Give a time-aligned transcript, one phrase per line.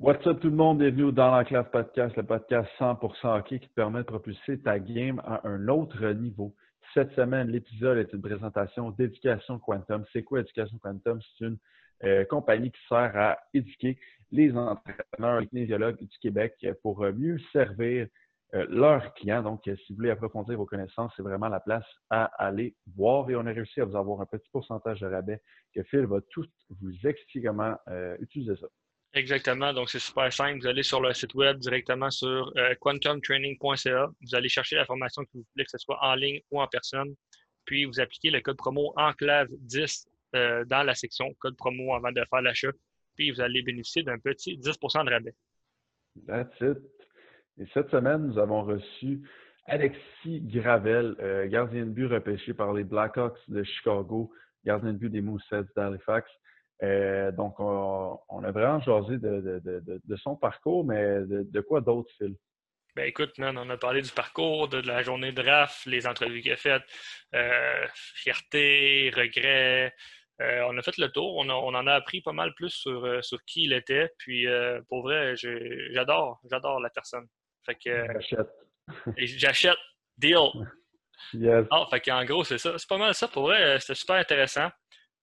[0.00, 3.74] What's up tout le monde, bienvenue dans l'Enclave Podcast, le podcast 100% hockey qui te
[3.74, 6.52] permet de propulser ta game à un autre niveau.
[6.92, 10.04] Cette semaine, l'épisode est une présentation d'éducation quantum.
[10.12, 11.20] C'est quoi Éducation quantum?
[11.22, 11.58] C'est une
[12.02, 13.96] euh, compagnie qui sert à éduquer
[14.32, 18.08] les entraîneurs, les kinésiologues du Québec pour mieux servir
[18.54, 19.44] euh, leurs clients.
[19.44, 23.30] Donc, si vous voulez approfondir vos connaissances, c'est vraiment la place à aller voir.
[23.30, 25.40] Et on a réussi à vous avoir un petit pourcentage de rabais
[25.72, 26.46] que Phil va tout
[26.80, 28.66] vous expliquer comment euh, utiliser ça.
[29.14, 29.72] Exactement.
[29.72, 30.60] Donc, c'est super simple.
[30.60, 34.08] Vous allez sur le site web directement sur euh, quantumtraining.ca.
[34.20, 36.66] Vous allez chercher la formation que vous voulez, que ce soit en ligne ou en
[36.66, 37.14] personne.
[37.64, 42.22] Puis, vous appliquez le code promo ENCLAVE10 euh, dans la section code promo avant de
[42.28, 42.72] faire l'achat.
[43.14, 45.34] Puis, vous allez bénéficier d'un petit 10% de rabais.
[46.26, 46.78] That's it.
[47.58, 49.22] Et cette semaine, nous avons reçu
[49.66, 54.32] Alexis Gravel, euh, gardien de but repêché par les Blackhawks de Chicago,
[54.64, 56.28] gardien de but des Mooseheads d'Halifax.
[56.82, 62.36] Euh, donc, on, a vraiment jasé de, son parcours, mais de, quoi d'autre, Phil?
[62.96, 66.52] Ben écoute, on a parlé du parcours, de, la journée de RAF, les entrevues qu'il
[66.52, 66.84] a faites,
[67.34, 69.92] euh, fierté, regret.
[70.40, 73.64] Euh, on a fait le tour, on, en a appris pas mal plus sur, qui
[73.64, 74.10] il était.
[74.18, 74.46] Puis
[74.88, 77.26] pour vrai, j'adore, j'adore la personne.
[77.64, 78.06] Fait que.
[78.12, 78.48] J'achète.
[79.16, 79.78] J'achète.
[80.16, 80.50] Deal.
[81.32, 81.66] Yes.
[81.70, 82.76] Ah, fait qu'en gros, c'est ça.
[82.76, 83.28] C'est pas mal ça.
[83.28, 84.68] Pour vrai, c'était super intéressant.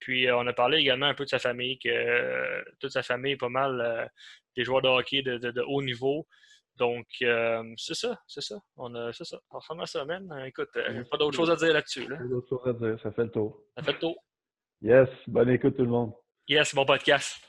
[0.01, 3.03] Puis euh, on a parlé également un peu de sa famille, que euh, toute sa
[3.03, 4.05] famille est pas mal euh,
[4.57, 6.27] des joueurs de hockey de, haut niveau.
[6.77, 8.59] Donc, c'est ça, c'est ça.
[8.75, 9.39] On a, c'est ça.
[9.51, 10.27] Ressemble à ça, man.
[10.47, 12.07] Écoute, pas d'autre chose à dire là-dessus.
[12.07, 12.17] Là.
[12.17, 13.61] Pas d'autre chose à dire, ça fait le tour.
[13.77, 14.15] Ça fait le tour.
[14.81, 16.13] Yes, bonne écoute tout le monde.
[16.47, 17.39] Yes, bon podcast.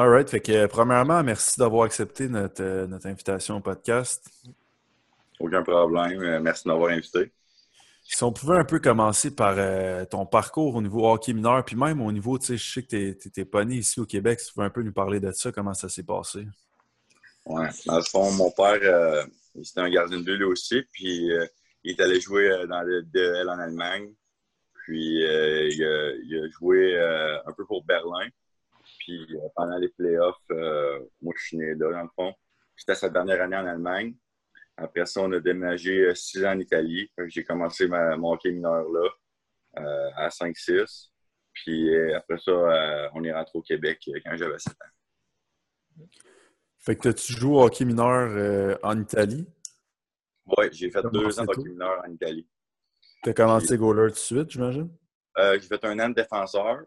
[0.00, 0.30] All right.
[0.30, 4.30] Fait que, premièrement, merci d'avoir accepté notre, euh, notre, invitation au podcast.
[5.38, 6.22] Aucun problème.
[6.22, 7.30] Euh, merci de m'avoir invité.
[8.04, 11.76] Si on pouvait un peu commencer par euh, ton parcours au niveau hockey mineur, puis
[11.76, 14.40] même au niveau, tu sais, je sais que tu n'es pas né ici au Québec.
[14.40, 16.46] Si tu pouvais un peu nous parler de ça, comment ça s'est passé?
[17.44, 17.66] Oui.
[17.84, 21.28] Dans le fond, mon père, il était un gardien de but lui aussi, puis
[21.84, 24.10] il est allé jouer dans le DL en Allemagne.
[24.82, 28.30] Puis il a, joué un peu pour Berlin.
[29.10, 32.32] Puis euh, pendant les playoffs, euh, moi, je suis né là, dans le fond.
[32.76, 34.14] C'était sa dernière année en Allemagne.
[34.76, 37.10] Après ça, on a déménagé euh, six ans en Italie.
[37.26, 39.08] J'ai commencé ma, mon hockey mineur là,
[40.16, 41.10] à 5-6.
[41.52, 46.06] Puis après ça, on est rentré au Québec quand j'avais 7 ans.
[46.78, 49.46] Fait que tu joues au hockey mineur en Italie?
[50.46, 52.48] Oui, j'ai fait deux ans de hockey mineur en Italie.
[53.24, 54.88] Tu as commencé goaler tout de suite, j'imagine?
[55.36, 56.84] j'ai fait un an de défenseur.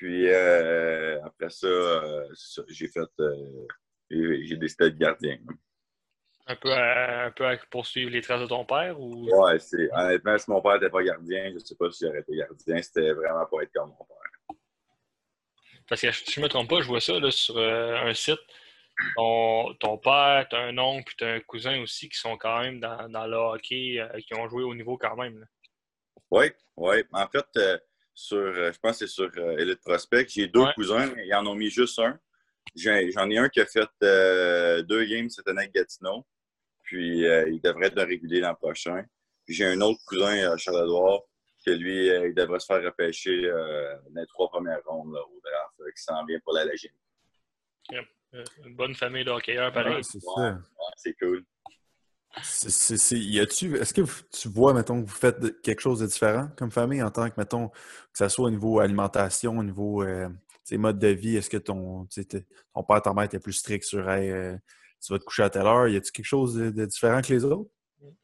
[0.00, 2.26] Puis euh, après ça, euh,
[2.68, 3.10] j'ai fait.
[3.20, 3.66] Euh,
[4.08, 5.36] j'ai décidé de gardien.
[6.46, 9.28] Un peu, à, un peu à poursuivre les traces de ton père ou?
[9.28, 9.90] Ouais, c'est.
[9.92, 12.80] Honnêtement, si mon père n'était pas gardien, je ne sais pas si j'aurais été gardien.
[12.80, 14.56] C'était vraiment pas être comme mon père.
[15.86, 18.40] Parce que si je ne me trompe pas, je vois ça là, sur un site.
[19.16, 22.38] Ton, ton père, tu as un oncle, puis tu as un cousin aussi qui sont
[22.38, 25.46] quand même dans, dans le hockey, qui ont joué au niveau quand même.
[26.30, 26.46] Oui,
[26.78, 27.04] oui.
[27.12, 27.46] En fait,
[28.20, 30.26] sur, euh, je pense que c'est sur euh, Elite Prospect.
[30.28, 32.18] J'ai deux cousins, ils en ont mis juste un.
[32.76, 36.26] J'en ai, un qui a fait euh, deux games cette année avec Gatineau.
[36.82, 39.04] Puis il devrait être régulier l'an prochain.
[39.48, 41.20] J'ai un autre cousin à Charles-Édouard
[41.64, 46.02] que lui, il devrait se faire repêcher dans les trois premières rondes au draft, qui
[46.02, 46.90] s'en vient pour la légende.
[48.64, 50.02] Une bonne famille de hockeyeurs, pareil.
[50.02, 51.44] c'est cool.
[52.36, 57.10] Est-ce que tu vois, mettons, que vous faites quelque chose de différent comme famille en
[57.10, 57.74] tant que, mettons, que
[58.14, 60.28] ce soit au niveau alimentation, au niveau euh,
[60.72, 61.36] mode de vie?
[61.36, 62.06] Est-ce que ton,
[62.74, 64.56] ton père, ta mère était plus strict sur euh,
[65.04, 65.88] tu vas te coucher à telle heure?
[65.88, 67.70] Y a-t-il quelque chose de, différent que les autres?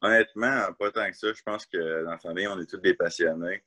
[0.00, 1.32] Honnêtement, pas tant que ça.
[1.32, 3.62] Je pense que dans la famille, on est tous des passionnés.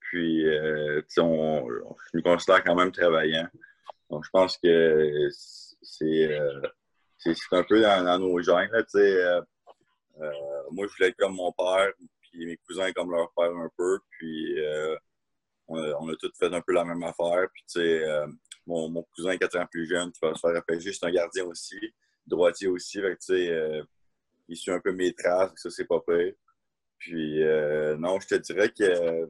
[0.00, 3.48] Puis, euh, on, je me considère quand même travaillant.
[4.08, 5.28] Donc, je pense que
[5.82, 6.28] c'est
[7.52, 8.70] un peu dans, nos gènes.
[8.94, 9.42] Euh,
[10.70, 11.92] moi, je voulais être comme mon père,
[12.22, 13.98] puis mes cousins comme leur père un peu.
[14.10, 14.96] Puis euh,
[15.68, 17.46] on, a, tous fait un peu la même affaire.
[17.52, 18.26] Puis, tu sais, euh,
[18.66, 21.44] mon, mon, cousin 4 ans plus jeune qui va se faire repêcher, c'est un gardien
[21.44, 21.78] aussi,
[22.26, 23.00] droitier aussi.
[23.00, 23.82] Fait tu sais,
[24.48, 26.32] il suit un peu mes traces, ça, c'est pas pire.
[26.98, 27.40] Puis,
[27.98, 29.28] non, je te dirais que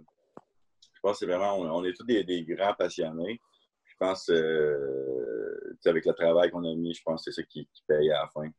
[0.96, 3.40] je pense que c'est vraiment, on, est tous des, grands passionnés.
[3.84, 7.66] Je pense, euh, avec le travail qu'on a mis, je pense que c'est ça qui,
[7.72, 8.50] qui paye à la fin.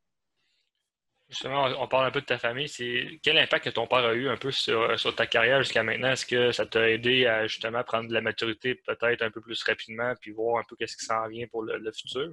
[1.29, 2.69] Justement, on parle un peu de ta famille.
[2.69, 6.11] C'est quel impact que ton père a eu un peu sur, ta carrière jusqu'à maintenant?
[6.11, 9.61] Est-ce que ça t'a aidé à justement prendre de la maturité peut-être un peu plus
[9.63, 12.31] rapidement puis voir un peu qu'est-ce qui s'en vient pour le, futur?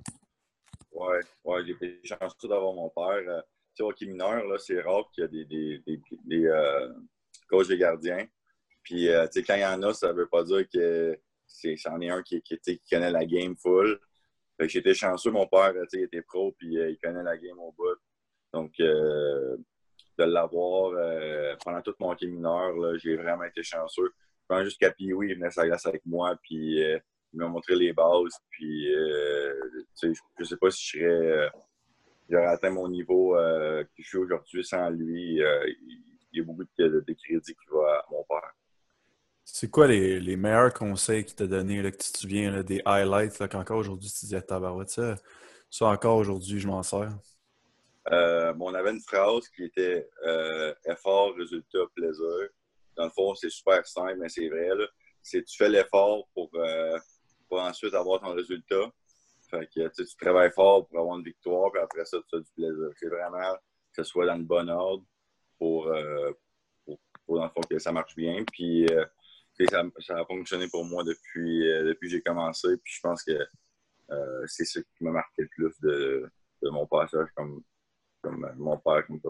[0.93, 3.29] Oui, ouais, j'ai été chanceux d'avoir mon père.
[3.29, 3.41] Euh,
[3.75, 5.45] tu sais, hockey mineur, là, c'est rare qu'il y a des,
[6.25, 6.93] des, euh,
[7.49, 8.25] coachs de gardiens.
[8.85, 11.19] Puis, euh, tu sais, quand il y en a, ça veut pas dire que
[11.49, 13.99] c'en est un qui, qui, connaît la game full.
[14.61, 17.99] J'étais chanceux, mon père, tu sais, était pro, puis il connaît la game au bout.
[18.55, 19.57] Donc, euh,
[20.17, 24.13] de l'avoir euh, pendant tout mon hockey mineur, j'ai vraiment été chanceux.
[24.47, 26.99] Pense jusqu'à Pee il venait sa glace avec moi, puis euh,
[27.33, 28.39] il m'a montré les bases.
[28.51, 30.07] Puis, je
[30.39, 31.51] ne sais pas si je serais,
[32.31, 35.41] j'aurais atteint mon niveau que je suis aujourd'hui sans lui.
[35.41, 35.79] il
[36.33, 38.53] y a beaucoup de, crédit qui va à mon père.
[39.45, 43.79] C'est quoi les, meilleurs conseils qu'il t'a donné, que tu te souviens, des highlights, qu'encore
[43.79, 45.17] aujourd'hui tu disais, tabarouette, ça,
[45.71, 47.11] ça encore aujourd'hui, je m'en sers?
[48.13, 52.49] Euh, on avait une phrase qui était euh, effort, résultat, plaisir.
[52.97, 54.69] Dans le fond, c'est super simple, mais c'est vrai.
[55.23, 56.99] C'est tu fais l'effort pour, euh,
[57.49, 58.93] pour ensuite avoir ton résultat.
[59.51, 62.51] Fait que tu, travailles fort pour avoir une victoire, puis après ça, tu as du
[62.55, 62.91] plaisir.
[62.97, 65.05] C'est vraiment que ce soit dans le bon ordre
[65.59, 65.91] pour,
[66.85, 68.45] pour, dans le fond, que ça marche bien.
[68.53, 68.87] Puis
[69.71, 72.77] ça, ça, a fonctionné pour moi depuis, depuis que j'ai commencé.
[72.83, 73.39] Puis je pense que
[74.47, 76.29] c'est ce qui m'a marqué le plus de,
[76.63, 77.63] de mon passage comme,
[78.25, 79.29] comme mon père, comme ça.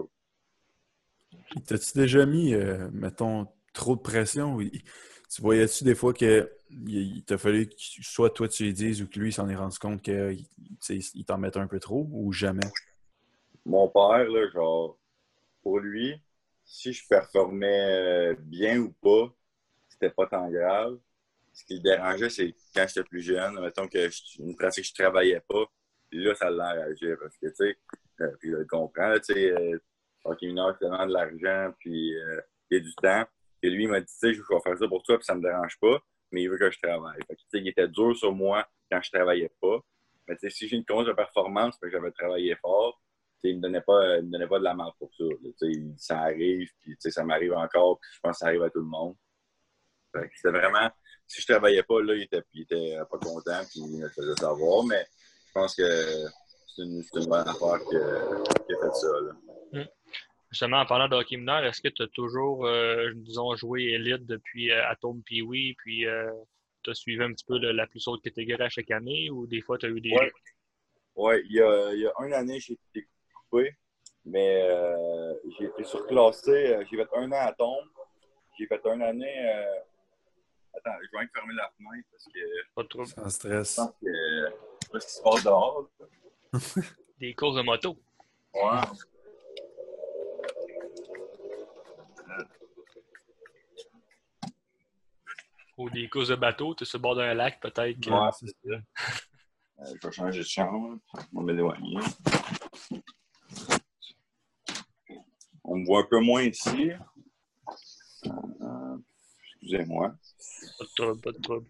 [1.66, 4.58] T'as-tu déjà mis, euh, mettons, trop de pression?
[4.58, 9.18] Tu voyais-tu des fois qu'il t'a fallu que soit toi tu lui dises ou que
[9.18, 10.46] lui s'en est rendu compte qu'il
[11.26, 12.60] t'en mettait un peu trop ou jamais?
[13.66, 14.98] Mon père, là, genre,
[15.62, 16.20] pour lui,
[16.64, 19.34] si je performais bien ou pas,
[19.88, 20.98] c'était pas tant grave.
[21.52, 24.08] Ce qui le dérangeait, c'est quand j'étais plus jeune, mettons que
[24.38, 25.64] une pratique, je travaillais pas,
[26.12, 27.74] là, ça l'enrageait parce que, tu sais, euh,
[28.16, 29.14] puis je le comprends.
[29.14, 29.78] Tu sais, euh,
[30.42, 32.40] une heure, c'est de l'argent, puis euh,
[32.70, 33.24] il y a du temps.
[33.62, 35.34] Et lui, il m'a dit, tu sais, je vais faire ça pour toi, puis ça
[35.34, 35.98] me dérange pas,
[36.30, 37.18] mais il veut que je travaille.
[37.26, 39.78] Fait que, tu sais, il était dur sur moi quand je travaillais pas.
[40.28, 43.00] Mais tu sais, si j'ai une cause de performance, que j'avais travaillé fort,
[43.42, 45.24] il ne me donnait pas, me donnait pas de la marque pour ça.
[45.98, 48.86] ça arrive, puis ça m'arrive encore, puis je pense que ça arrive à tout le
[48.86, 49.14] monde.
[50.34, 50.90] C'était vraiment,
[51.26, 54.34] si je travaillais pas, là, il était, il était pas content, puis il me faisait
[54.36, 55.04] savoir, mais
[55.48, 55.82] je pense que
[56.74, 59.08] c'est une, bonne affaire qui a fait ça.
[59.72, 59.84] Hmm.
[60.50, 64.26] Justement, en parlant de hockey mineur, est-ce que tu as toujours, euh, disons, joué élite
[64.26, 66.30] depuis euh, Atom Pee-Wee, puis euh,
[66.82, 69.60] tu as suivi un petit peu la plus haute catégorie à chaque année, ou des
[69.60, 70.10] fois tu as eu des.
[70.10, 70.30] Oui,
[71.16, 73.74] ouais, il, y a, il y a une année, j'ai été coupé,
[74.24, 74.68] mais
[75.58, 76.78] j'ai été surclassé.
[76.90, 77.88] J'ai fait un an à Tombe.
[78.58, 79.52] J'ai fait une année.
[80.72, 82.74] Attends, je vais fermer la fenêtre parce que.
[82.74, 83.04] Pas trop.
[83.04, 83.76] Sans stress.
[83.76, 84.92] Je pense que.
[84.92, 85.88] Pas ce qui se passe dehors.
[87.18, 87.98] Des courses de moto.
[88.54, 88.80] Ouais.
[95.76, 98.06] Ou des courses de bateau, tu es sur le bord d'un lac, peut-être.
[98.08, 98.54] Ouais, c'est ça.
[99.80, 100.98] Euh, je vais changer de chambre.
[101.32, 101.98] On va m'éloigner.
[105.64, 106.92] On me voit un peu moins ici.
[108.26, 108.96] Euh,
[109.54, 110.14] excusez-moi.
[110.78, 111.66] Pas de trouble, pas de trouble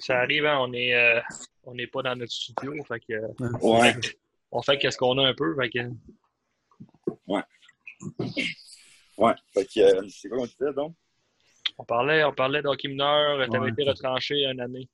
[0.00, 1.20] ça arrive, hein, on est euh,
[1.64, 3.14] on n'est pas dans notre studio, fait que
[3.62, 3.94] ouais.
[4.50, 5.90] on fait qu'est-ce qu'on a un peu, fait que...
[7.26, 7.42] Ouais.
[9.16, 10.94] Ouais, fait que euh, c'est quoi qu'on disait donc?
[11.78, 14.88] On parlait, on parlait d'hockey mineur, tu avais été retranché une année.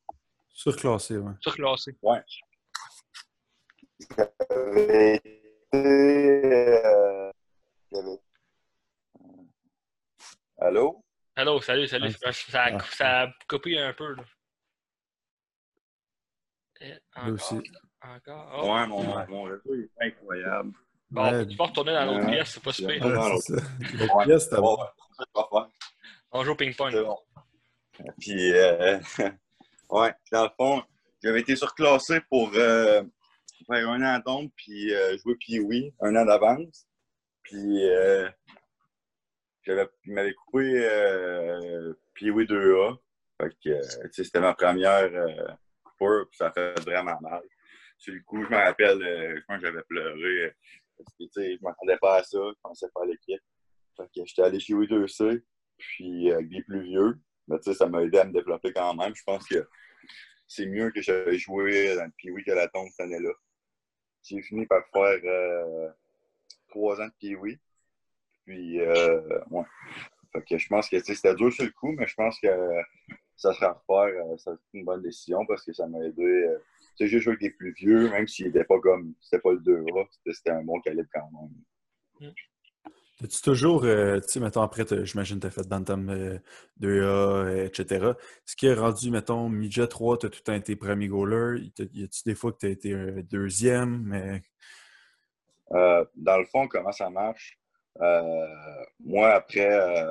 [0.52, 1.32] Surclassé, ouais.
[1.40, 1.96] Surclassé.
[2.02, 2.22] Ouais.
[4.16, 5.40] J'avais été.
[5.74, 7.30] Euh...
[10.58, 11.04] Allô?
[11.36, 12.12] Allô, salut, salut.
[12.12, 14.14] Ça, ça, ça, a coupé un peu.
[14.14, 14.24] Là.
[17.14, 17.70] Encore, aussi.
[18.02, 18.60] Encore.
[18.62, 18.72] Oh.
[18.72, 20.72] Ouais, mon, mon réseau est incroyable.
[21.10, 21.46] Bon, ouais.
[21.46, 23.02] tu peux retourner dans l'autre pièce, c'est pas super.
[23.04, 24.78] Ouais, l'autre pièce, t'as bon.
[26.32, 26.94] On joue au ping-pong.
[26.94, 27.18] Bon.
[28.20, 28.98] Puis, euh,
[29.90, 30.82] ouais, dans le fond,
[31.22, 33.02] j'avais été surclassé pour euh,
[33.66, 36.86] faire un an d'ombre, puis euh, jouer puis un an d'avance.
[37.42, 38.28] Puis, euh,
[39.62, 42.96] j'avais, il m'avait coupé euh, puis 2A.
[43.40, 45.69] Fait que, euh, c'était ma première puis
[46.40, 47.42] ça fait vraiment mal.
[47.98, 50.50] Sur le coup, je me rappelle, euh, que j'avais pleuré euh,
[50.96, 53.42] parce que, m'attendais pas à ça, je pensais pas à l'équipe.
[54.14, 55.42] J'étais allé chez U2C,
[55.76, 57.18] puis avec des plus vieux.
[57.46, 59.14] Mais ça m'a aidé à me développer quand même.
[59.14, 59.68] Je pense que
[60.46, 63.32] c'est mieux que j'avais joué dans le Pee-Wee que la tombe cette année-là.
[64.22, 65.90] J'ai fini par faire euh,
[66.68, 67.58] trois ans de Pee-Wee.
[68.46, 69.20] Puis, euh,
[70.50, 72.48] je pense que c'était dur sur le coup, mais je pense que
[73.40, 76.46] ça sera à refaire, ça une bonne décision parce que ça m'a aidé.
[76.96, 79.14] sais, j'ai joué avec des plus vieux, même s'il n'était pas comme.
[79.20, 81.28] C'était pas le 2A, c'était un bon calibre quand
[82.20, 82.28] même.
[82.28, 82.34] Mm.
[83.22, 86.40] As-tu toujours, euh, tu sais, mettons, après, j'imagine que tu as fait Bantam
[86.80, 88.12] 2A, euh, etc.
[88.46, 91.70] Ce qui est rendu, mettons, Midget 3, tu as tout le temps été premier goaler.
[91.78, 92.94] Y a-tu des fois que tu as été
[93.24, 94.02] deuxième?
[94.04, 94.42] Mais...
[95.72, 97.59] Euh, dans le fond, comment ça marche?
[99.00, 99.68] Moi, après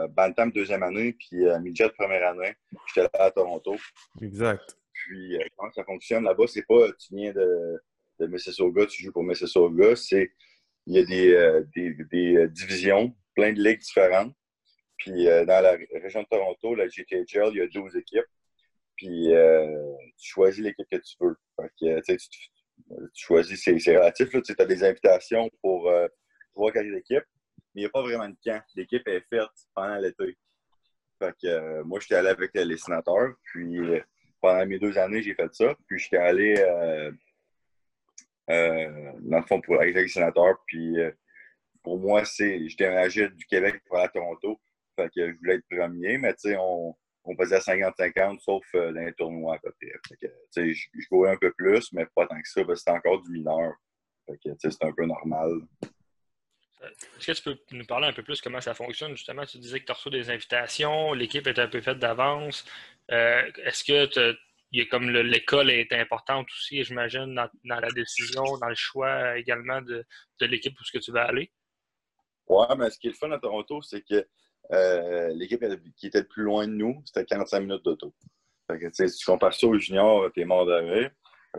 [0.09, 2.53] Bantam deuxième année, puis Midget première année,
[2.87, 3.75] j'étais là à Toronto.
[4.21, 4.77] Exact.
[4.93, 6.45] Puis, comment ça fonctionne là-bas?
[6.47, 7.81] C'est pas tu viens de,
[8.19, 10.31] de Mississauga, tu joues pour Mississauga, c'est
[10.89, 14.33] il y a des, euh, des, euh, divisions, plein de ligues différentes.
[14.97, 18.25] Puis euh, dans la région de Toronto, la GTHL, il y a 12 équipes.
[18.95, 19.29] Puis
[20.17, 21.37] tu choisis l'équipe que tu veux.
[23.13, 24.29] tu, choisis, c'est relatif.
[24.29, 25.89] Tu as des invitations pour
[26.53, 27.23] trois quatre équipes,
[27.79, 28.61] mais il n'y a pas vraiment de camp.
[28.75, 30.37] L'équipe est faite pendant l'été.
[31.19, 33.33] Fait que moi, j'étais allé avec les sénateurs.
[33.43, 33.79] Puis
[34.41, 35.75] pendant mes deux années, j'ai fait ça.
[35.87, 36.55] Puis j'étais allé
[38.49, 40.55] euh, dans le fond, pour les sénateur.
[40.65, 41.11] Puis euh,
[41.83, 44.59] pour moi, c'est je déménageais du Québec pour aller à Toronto.
[44.95, 46.95] Fait que je voulais être premier, mais tu sais, on,
[47.25, 51.37] on faisait 50-50, sauf euh, dans les tournois à que, tu sais, je, je un
[51.37, 53.73] peu plus, mais pas tant que ça, parce que c'était encore du mineur.
[54.25, 55.51] Fait que, tu sais, c'est un peu normal.
[56.81, 59.15] Est-ce que tu peux nous parler un peu plus comment ça fonctionne?
[59.15, 62.65] Justement, tu disais que tu reçu des invitations, l'équipe est un peu faite d'avance.
[63.09, 64.37] Est-ce que
[64.71, 69.37] il y a comme l'école est importante aussi, j'imagine, dans, la décision, dans le choix
[69.37, 70.05] également de,
[70.41, 71.51] l'équipe où ce que tu vas aller?
[72.47, 74.27] Oui, mais ce qui est le fun à Toronto, c'est que
[74.71, 75.63] euh, l'équipe
[75.95, 78.13] qui était le plus loin de nous, c'était 45 minutes d'auto.
[78.91, 81.09] si tu compares ça aux juniors, t'es mort de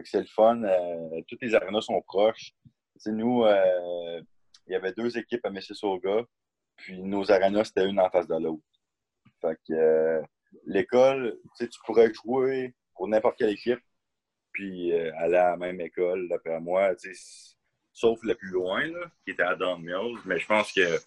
[0.04, 0.62] c'est le fun.
[0.62, 2.52] Euh, toutes les arénas sont proches.
[3.06, 4.22] nous, euh,
[4.70, 6.24] il y avait deux équipes à Mississauga,
[6.76, 8.62] puis nos arénas, c'était une en face de l'autre.
[9.40, 10.22] Fait que
[10.64, 13.80] l'école, tu pourrais jouer pour n'importe quelle équipe,
[14.52, 16.92] puis euh, aller à la même école, d'après moi,
[17.92, 18.88] sauf le plus loin,
[19.24, 20.98] qui était à Don Mills, mais je pense que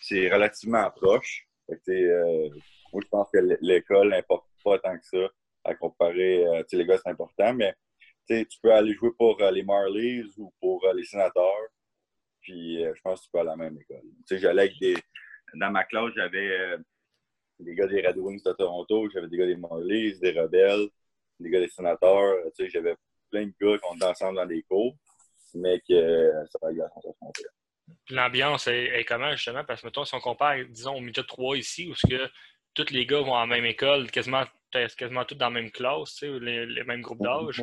[0.00, 1.48] c'est relativement proche.
[1.70, 2.50] Euh,
[2.92, 5.28] moi, je pense que l'école n'importe pas tant que ça
[5.64, 6.46] à comparer.
[6.46, 7.74] Euh, les gars, c'est important, mais
[8.28, 11.68] tu peux aller jouer pour les Marlies ou pour les Sénateurs,
[12.42, 14.02] puis je pense que tu aller à la même école.
[14.30, 14.96] J'allais avec des.
[15.54, 16.76] Dans ma classe, j'avais
[17.58, 20.88] des gars des Red Wings de Toronto, j'avais des gars des Marlies, des Rebelles
[21.42, 22.36] les gars des sénateurs.
[22.56, 22.94] Tu sais, j'avais
[23.30, 24.96] plein de gars qui ont ensemble dans des cours,
[25.54, 27.42] mais que euh, ça va se
[28.10, 29.64] L'ambiance est, comment, justement?
[29.64, 32.28] Parce que, mettons, si on compare, disons, au midget 3 ici, où que
[32.74, 36.26] tous les gars vont en même école, quasiment, quasiment tous dans la même classe, tu
[36.26, 37.62] sais, les, mêmes groupes d'âge.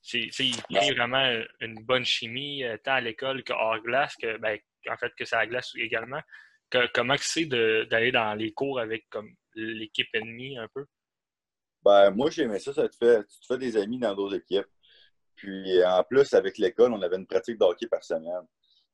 [0.00, 4.96] C'est, il vraiment une bonne chimie, euh, tant à l'école qu'hors glace, que, ben, en
[4.96, 6.20] fait, que ça à glace également.
[6.94, 10.86] comment c'est d'aller dans les cours avec comme l'équipe ennemie un peu?
[11.82, 12.72] Ben, moi, j'aimais ça.
[12.72, 14.66] ça te fait, tu te fais des amis dans d'autres équipes.
[15.34, 18.46] Puis, en plus, avec l'école, on avait une pratique d'hockey par semaine.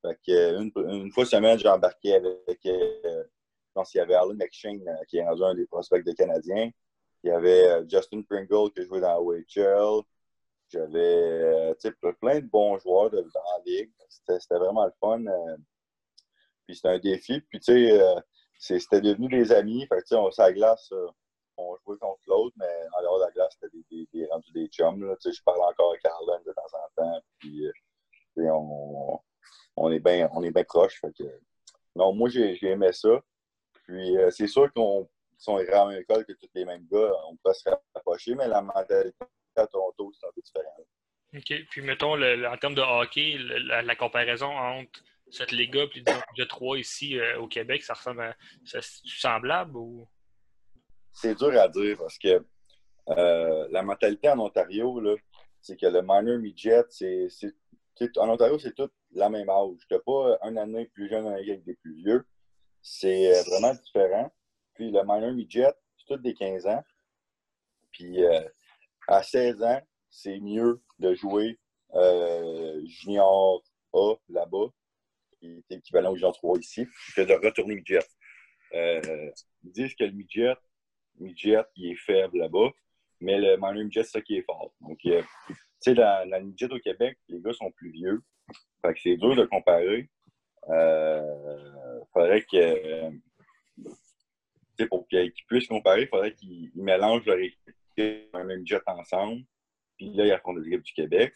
[0.03, 4.15] Fait que, une, une fois semaine, j'ai embarqué avec, euh, je pense qu'il y avait
[4.15, 6.71] Alan McShane, euh, qui est rendu un des prospects des Canadiens.
[7.23, 10.03] Il y avait euh, Justin Pringle, qui jouait dans OHL.
[10.69, 11.75] J'avais
[12.21, 13.93] plein de bons joueurs de, dans la ligue.
[14.09, 15.23] C'était vraiment le fun.
[16.67, 17.41] puis c'était un défi.
[17.43, 17.89] Puis, tu
[18.59, 19.87] sais, c'était devenu des amis.
[19.87, 20.93] Fait que, on glace
[21.57, 24.67] on jouait contre l'autre, mais en dehors de la glace, c'était des, des, rendus des
[24.69, 25.03] chums.
[25.05, 25.15] Là.
[25.25, 29.21] Je parle encore avec Carlin de temps en temps, puis euh, on,
[29.77, 31.01] on, est bien on est bien proches.
[31.95, 33.21] non, moi, j'ai aimé ça.
[33.85, 37.13] Puis euh, c'est sûr qu'on sont à la même école que tous les mêmes gars,
[37.29, 39.13] on peut se rapprocher, mais la mentalité
[39.61, 40.87] à Toronto, c'est un peu différent.
[41.37, 41.67] OK.
[41.71, 46.05] Puis mettons, en termes de hockey, la, comparaison entre cette Liga et
[46.37, 48.37] le 3 ici euh, au Québec, ça ressemble à.
[48.65, 50.09] C'est semblable ou?
[51.15, 52.45] c'est dur à dire parce que
[53.09, 55.01] euh, la mentalité en Ontario,
[55.63, 57.29] c'est que le minor midget, c'est.
[58.17, 59.77] En Ontario, c'est tout la même âge.
[59.89, 62.27] Tu n'as pas un année plus jeune avec des plus vieux.
[62.83, 64.33] C'est euh, vraiment différent.
[64.75, 66.83] Puis le minor midget, c'est tout des 15 ans.
[67.93, 68.41] Puis euh,
[69.09, 69.81] à 16 ans,
[70.11, 71.59] c'est mieux de jouer
[72.87, 74.67] junior A là-bas,
[75.39, 77.99] qui est équivalent au junior 3 ici, que de retourner midget.
[78.73, 79.33] ils
[79.63, 80.57] disent que le midget,
[81.19, 82.71] midget, il est faible là-bas.
[83.21, 84.73] Mais le minor midget, c'est ça qui est fort.
[84.81, 88.23] Donc, euh, tu sais, la, la, midget au Québec, les gars sont plus vieux.
[88.83, 90.11] Fait que c'est dur de comparer.
[90.69, 92.57] Euh, faudrait que.
[92.57, 93.11] Euh,
[94.91, 99.43] pour qu'ils puissent comparer, il faudrait qu'ils mélangent leur équipe et le midget ensemble.
[99.97, 101.35] Puis là, ils affrontent les équipes du Québec.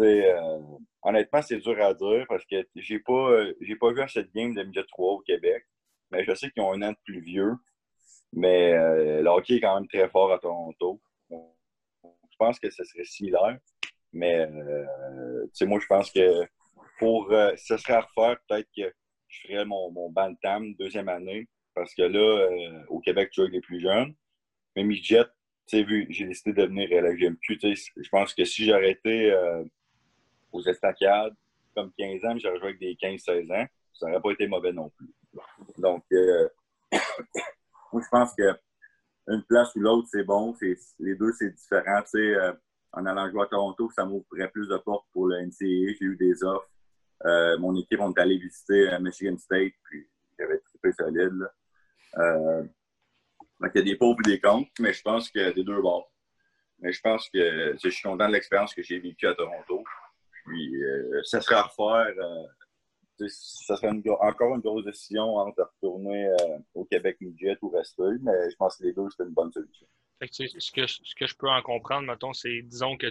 [0.00, 0.60] Euh,
[1.02, 4.54] honnêtement, c'est dur à dire parce que j'ai pas, j'ai pas vu à cette game
[4.54, 5.64] de midget 3 au Québec.
[6.10, 7.54] Mais je sais qu'ils ont un an de plus vieux.
[8.32, 11.00] Mais euh, le hockey est quand même très fort à Toronto.
[11.30, 13.58] Je pense que ce serait similaire.
[14.12, 14.46] Mais
[15.62, 16.44] moi, je pense que
[16.98, 18.92] pour ce serait à refaire, peut-être que
[19.28, 21.48] je ferais mon, mon Bantam deuxième année.
[21.74, 22.48] Parce que là,
[22.88, 24.14] au Québec, tu vois les plus jeunes.
[24.76, 25.26] Mais midget,
[25.72, 27.58] vu, j'ai décidé de venir à la GMQ.
[27.62, 29.64] Je pense que si été euh,
[30.52, 31.34] aux estacades
[31.74, 34.90] comme 15 ans, j'aurais joué avec des 15-16 ans, ça n'aurait pas été mauvais non
[34.90, 35.12] plus.
[35.78, 36.48] Donc, euh,
[37.92, 38.54] moi, je pense que
[39.26, 40.54] une place ou l'autre, c'est bon.
[41.00, 42.02] Les deux, c'est différent.
[42.14, 42.52] Euh,
[42.92, 45.96] en allant jouer à Toronto, ça m'ouvrait plus de portes pour le NCAA.
[45.98, 46.68] J'ai eu des offres.
[47.58, 50.06] mon équipe, on est allé visiter Michigan State, puis
[50.38, 51.32] j'avais très solide.
[51.32, 52.64] Là.
[53.64, 55.80] Donc, il y a des pauvres et des comptes, mais je pense que des deux
[55.80, 56.12] bords.
[56.80, 59.82] Mais je pense que je suis content de l'expérience que j'ai vécue à Toronto.
[60.44, 62.12] Puis, euh, ça serait à refaire.
[62.18, 63.88] Euh, ça serait
[64.20, 68.76] encore une grosse décision entre retourner euh, au Québec midget ou rester, mais je pense
[68.76, 69.86] que les deux, c'est une bonne solution.
[70.20, 73.06] ce, que, ce que je peux en comprendre, mettons, c'est, disons que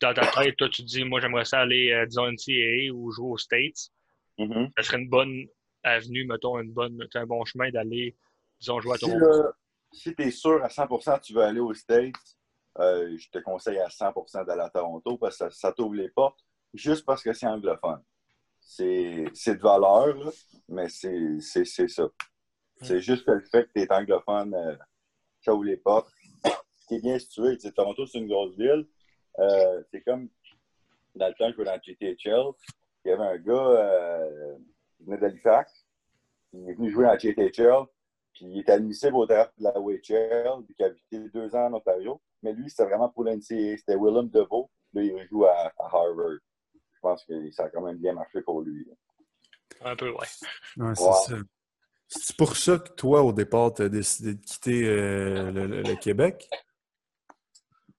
[0.00, 3.32] dans ta tête, toi, tu te dis, moi, j'aimerais ça aller, disons, NCAA ou jouer
[3.32, 3.90] aux States.
[4.38, 4.70] Mm-hmm.
[4.78, 5.44] Ça serait une bonne
[5.82, 8.16] avenue, mettons, une bonne, un bon chemin d'aller,
[8.58, 9.67] disons, jouer à Toronto si
[9.98, 12.14] tu es sûr à 100 que tu veux aller aux States,
[12.78, 16.38] euh, je te conseille à 100% d'aller à Toronto parce que ça, t'ouvre les portes
[16.72, 18.02] juste parce que c'est anglophone.
[18.60, 20.32] C'est de valeur,
[20.68, 22.08] mais c'est ça.
[22.82, 24.76] C'est juste le fait que tu es anglophone, euh,
[25.40, 26.12] ça ouvre les portes.
[26.86, 28.86] Qui est bien situé, Toronto, c'est une grosse ville.
[29.38, 30.28] Euh, c'est comme
[31.14, 32.52] dans le temps que je jouais dans GTHL,
[33.04, 34.28] il y avait un gars
[34.96, 35.86] qui venait d'Halifax,
[36.52, 37.86] il est venu jouer à GTHL,
[38.38, 41.66] puis il était admissible au draft de la OHL, puis il a habité deux ans
[41.66, 42.22] en Ontario.
[42.42, 43.76] Mais lui, c'était vraiment pour l'NCA.
[43.76, 44.70] C'était Willem DeVoe.
[44.94, 46.38] Là, il joue à, Harvard.
[46.72, 48.88] Je pense que ça a quand même bien marché pour lui.
[49.80, 50.26] Un peu, ouais.
[50.76, 51.36] ouais c'est ça.
[52.06, 56.48] C'est pour ça que toi, au départ, tu as décidé de quitter euh, le, Québec?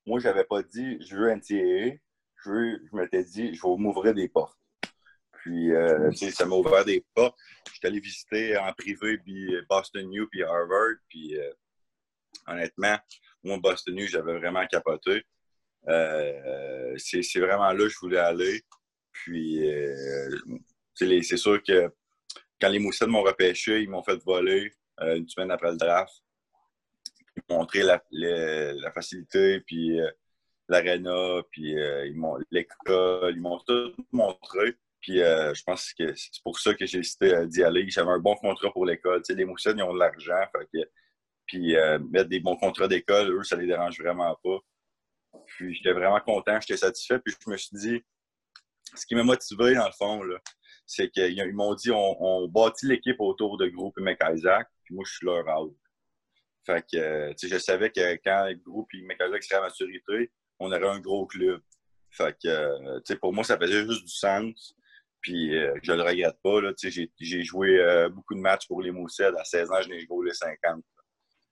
[0.05, 1.97] Moi, je n'avais pas dit je veux NCAA.
[2.37, 4.58] Je, veux, je m'étais dit je vais m'ouvrir des portes.
[5.49, 7.35] Puis, euh, ça m'a ouvert des portes.
[7.73, 9.19] J'étais allé visiter en privé
[9.67, 10.97] Boston U puis Harvard.
[11.07, 11.51] Puis, euh,
[12.45, 12.99] honnêtement,
[13.43, 15.23] moi, Boston U, j'avais vraiment capoté.
[15.87, 18.61] Euh, c'est vraiment là que je voulais aller.
[19.11, 19.59] Puis,
[20.93, 21.91] c'est sûr que
[22.61, 26.13] quand les Moussettes m'ont repêché, ils m'ont fait voler une semaine après le draft.
[27.37, 27.99] Ils m'ont montré la,
[28.93, 29.97] facilité, puis
[30.67, 31.73] l'aréna, puis
[32.51, 33.33] l'école.
[33.35, 34.75] Ils m'ont tout montré.
[35.01, 37.89] Puis euh, je pense que c'est pour ça que j'ai euh, d'y aller.
[37.89, 39.21] J'avais un bon contrat pour l'école.
[39.21, 40.41] Tu sais, les Moussettes, ils ont de l'argent.
[41.45, 44.59] puis euh, mettre des bons contrats d'école, eux, ça les dérange vraiment pas.
[45.45, 47.19] Puis j'étais vraiment content, j'étais satisfait.
[47.19, 48.03] Puis je me suis dit,
[48.95, 50.21] ce qui m'a motivé, dans le fond,
[50.85, 55.13] c'est qu'ils m'ont dit on, bâtit l'équipe autour de groupe et McIsaac, puis moi, je
[55.13, 55.77] suis leur out.
[56.65, 60.71] Fait que, tu sais, je savais que quand groupe et McIsaac serait à maturité, on
[60.71, 61.61] aurait un gros club.
[62.11, 64.75] Fait que, tu sais, pour moi, ça faisait juste du sens.
[65.21, 66.59] Puis euh, je le regrette pas.
[67.19, 69.35] J'ai joué euh, beaucoup de matchs pour les Moussettes.
[69.37, 70.83] À 16 ans, je n'ai joué les 50.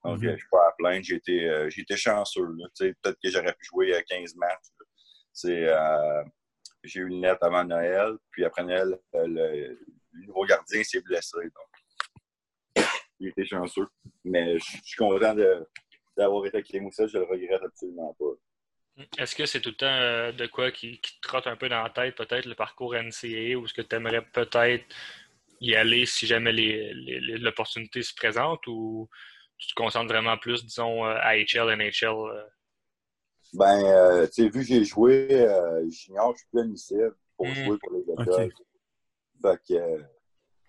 [0.04, 0.32] Donc, mhm.
[0.32, 1.04] je suis pas à plaindre.
[1.04, 2.48] J'ai été, euh, chanceux.
[2.80, 4.68] Peut-être que j'aurais pu jouer 15 matchs.
[6.84, 8.18] j'ai eu une lettre avant Noël.
[8.32, 9.78] Puis après Noël, le,
[10.26, 11.38] nouveau gardien s'est blessé.
[11.38, 12.86] Donc,
[13.20, 13.88] j'ai été chanceux.
[14.24, 15.36] Mais je suis content
[16.16, 17.10] d'avoir été avec les Moussettes.
[17.10, 18.26] Je le regrette absolument pas.
[19.18, 21.84] Est-ce que c'est tout le temps euh, de quoi qui, te trotte un peu dans
[21.84, 24.86] la tête, peut-être le parcours NCAA, ou est-ce que tu aimerais peut-être
[25.62, 29.08] y aller si jamais l'opportunité se présente, ou
[29.58, 32.08] tu te concentres vraiment plus, disons, euh, à HL, NHL?
[32.08, 32.44] Euh?
[33.54, 35.28] Ben, tu sais, vu que j'ai joué
[35.90, 37.54] junior, je suis plus admissible pour hmm.
[37.54, 38.54] jouer pour les écoles.
[39.42, 40.04] Fait que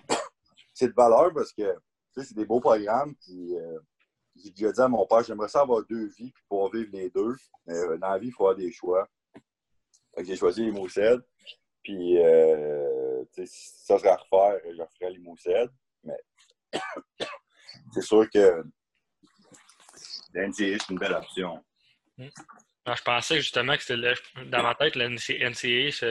[0.75, 1.75] c'est de valeur parce que
[2.17, 3.57] c'est des beaux programmes qui
[4.43, 7.11] j'ai déjà dit à mon père, j'aimerais ça avoir deux vies pour pouvoir vivre les
[7.11, 7.37] deux.
[7.67, 9.09] Mais euh, dans la vie, il faut avoir des choix.
[10.19, 11.17] j'ai choisi les.
[11.83, 15.69] Puis, euh, ça serait à refaire, je referais les.
[16.05, 16.19] Mais
[17.93, 18.63] c'est sûr que
[20.35, 21.65] l'NCA, c'est une belle option.
[22.19, 24.15] Je pensais justement que c'était
[24.47, 25.51] dans ma tête, le NCA,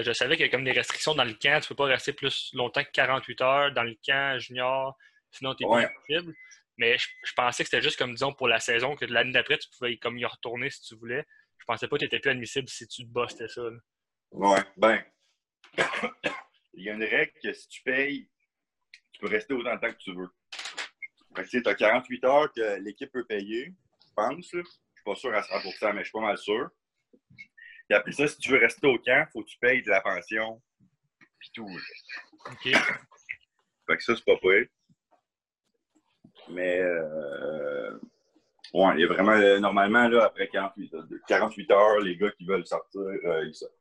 [0.04, 1.60] je, savais qu'il y a comme des restrictions dans le camp.
[1.60, 4.96] Tu ne peux pas rester plus longtemps que 48 heures dans le camp junior,
[5.32, 5.90] sinon tu es ouais.
[6.08, 6.34] possible.
[6.78, 9.68] Mais je, pensais que c'était juste comme, disons, pour la saison, que l'année d'après, tu
[9.70, 11.26] pouvais comme y retourner si tu voulais.
[11.58, 13.64] Je pensais pas que tu étais plus admissible si tu bossais ça.
[14.32, 15.04] Ouais, ben.
[16.74, 18.30] Il y a une règle que si tu payes,
[19.12, 20.30] tu peux rester autant de temps que tu veux.
[21.50, 23.74] tu as 48 heures que l'équipe peut payer,
[24.08, 24.46] je pense.
[24.54, 26.70] Je suis pas sûr à 100 mais je suis pas mal sûr.
[27.90, 29.90] Et après ça, si tu veux rester au camp, il faut que tu payes de
[29.90, 30.62] la pension.
[31.40, 31.80] Puis tout.
[32.46, 32.64] OK.
[32.64, 34.70] Fait que ça, c'est pas prêt.
[36.50, 38.00] Mais euh,
[38.74, 40.92] Ouais, il y a vraiment, euh, normalement, là, après 48,
[41.28, 43.74] 48 heures, les gars qui veulent sortir, euh, ils sortent.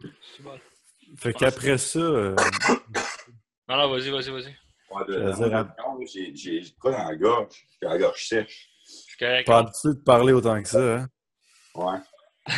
[0.00, 0.58] C'est bon.
[1.16, 2.34] Fait qu'après ça, euh,
[3.68, 4.56] Non, non, vas-y, vas-y, vas-y.
[4.90, 7.66] Ouais, de, j'ai j'ai j'ai quoi dans la gorge?
[7.80, 8.68] J'ai la gorge sèche.
[8.86, 9.46] Je suis correct.
[9.46, 11.08] pas habitué de parler autant que ça, hein?
[11.74, 11.98] Ouais.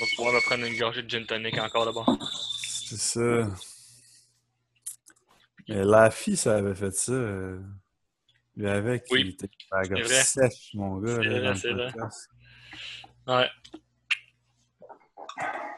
[0.00, 2.04] On va pouvoir me prendre une gorgée de gin tonic encore là-bas.
[2.88, 3.48] C'est ça.
[5.68, 7.12] Mais la fille, ça avait fait ça.
[7.12, 7.60] euh,
[8.56, 9.20] Lui avec, Oui.
[9.20, 10.04] il était vrai.
[10.24, 11.16] sèche, mon gars.
[11.22, 11.92] C'est là, vrai, c'est vrai.
[13.26, 13.50] Ouais.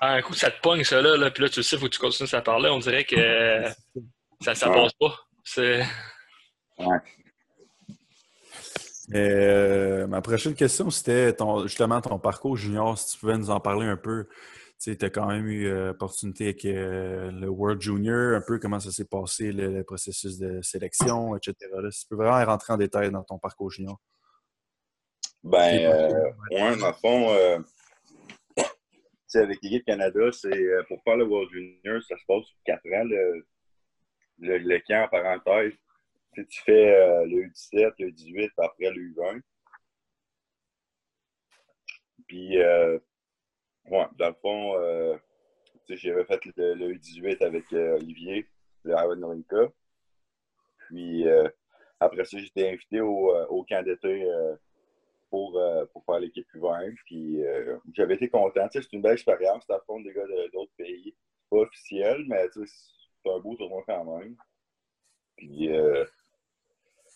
[0.00, 1.86] Ah, un coup, ça te pogne, ça, là, là, puis là, tu le sais, faut
[1.86, 2.70] que tu continues à parler.
[2.70, 3.16] On dirait que
[4.40, 4.76] ça, ça Ouais.
[4.76, 5.26] passe pas.
[5.44, 5.84] C'est...
[9.12, 12.96] Et, euh, ma prochaine question, c'était ton, justement ton parcours junior.
[12.96, 14.28] Si tu pouvais nous en parler un peu.
[14.80, 18.80] Tu as quand même eu euh, opportunité avec euh, le World Junior, un peu comment
[18.80, 21.54] ça s'est passé, le, le processus de sélection, etc.
[21.82, 24.00] Là, si tu peux vraiment rentrer en détail dans ton parcours junior.
[25.42, 27.58] Ben, euh, ouais, dans le fond, euh,
[29.34, 32.78] avec l'équipe Canada, c'est euh, pour faire le World Junior, ça se passe sur 4
[32.78, 33.46] ans, le,
[34.38, 35.74] le, le camp en parenthèse.
[36.32, 39.40] Tu tu fais euh, le U17, le U18, puis après le U20.
[42.26, 42.98] Puis, euh,
[43.90, 45.16] ouais, dans le fond, euh,
[45.88, 48.46] j'avais fait le, le U18 avec euh, Olivier,
[48.84, 49.72] le Iron Olinka.
[50.88, 51.48] Puis, euh,
[52.00, 54.26] après ça, j'étais invité au, au camp d'été
[55.30, 55.60] pour,
[55.92, 56.94] pour faire l'équipe U20.
[57.06, 57.38] Puis
[57.94, 58.68] j'avais été content.
[58.72, 59.66] C'est une belle expérience.
[59.66, 61.14] Tu affrontes des gars de- d'autres pays.
[61.50, 64.36] Pas officiel, mais c'est un beau tournoi quand même.
[65.36, 65.68] Puis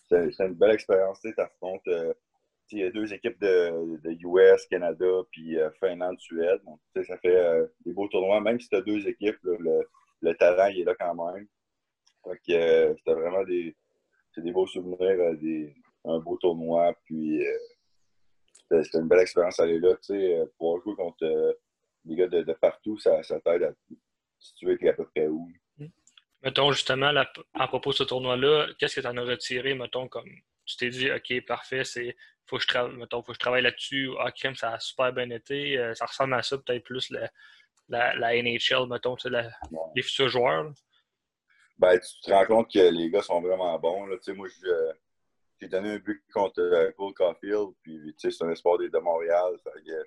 [0.09, 1.21] c'est c'est une belle expérience.
[1.21, 1.89] Tu affrontes.
[2.71, 6.61] Il y a deux équipes de, de US, Canada, puis euh, Finlande, Suède.
[6.65, 8.41] Donc, ça fait euh, des beaux tournois.
[8.41, 9.89] Même si tu as deux équipes, le,
[10.21, 11.47] le talent il est là quand même.
[12.25, 13.77] Que euh, c'était vraiment des,
[14.37, 15.75] des beaux souvenirs, euh, des,
[16.05, 16.95] un beau tournoi.
[17.05, 17.45] Puis
[18.71, 19.95] c'était une belle expérience aller là.
[20.59, 21.57] Pouvoir jouer contre
[22.05, 23.73] des gars de, de partout, ça, ça t'aide à
[24.39, 25.51] si tu veux être à peu près où.
[26.43, 27.11] Mettons, justement,
[27.55, 30.29] à propos de ce tournoi-là, qu'est-ce que tu en as retiré, mettons, comme
[30.67, 33.63] tu t'es dit, OK, parfait, c'est faut que je travaille, mettons, faut que je travaille
[33.63, 34.11] là-dessus.
[34.21, 35.79] Ah, ça a super bien été.
[35.79, 37.31] Euh, ça ressemble à ça, peut-être plus la,
[37.89, 39.51] la, la NHL, mettons, la-
[39.95, 40.65] les futurs joueurs.
[40.65, 40.71] là.
[41.79, 44.07] Ben, tu te rends compte que les gars sont vraiment bons.
[44.07, 44.17] Là.
[44.29, 44.93] Moi, euh,
[45.61, 49.55] j'ai donné un but contre euh, Cole Caulfield, puis c'est un espoir des- de Montréal.
[49.65, 50.05] Fait que,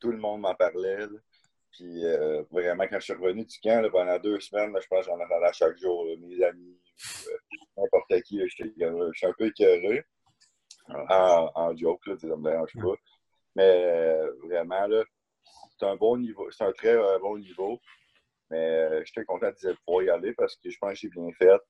[0.00, 0.98] tout le monde m'en parlait.
[0.98, 1.08] là.
[1.72, 4.86] Puis euh, vraiment, quand je suis revenu du camp, là, pendant deux semaines, là, je
[4.86, 6.04] pense que j'en entendais à chaque jour.
[6.06, 6.78] là, mes amis,
[7.28, 7.36] euh,
[7.76, 10.04] n'importe qui, j'étais je suis un peu écœuré.
[10.88, 12.94] En, en joke, là, ça me dérange pas.
[13.54, 15.04] Mais euh, vraiment, là,
[15.78, 16.50] c'est un bon niveau.
[16.50, 17.80] C'est un très euh, bon niveau.
[18.50, 21.30] Mais euh, j'étais content de pouvoir y aller parce que je pense que j'ai bien
[21.32, 21.60] fait.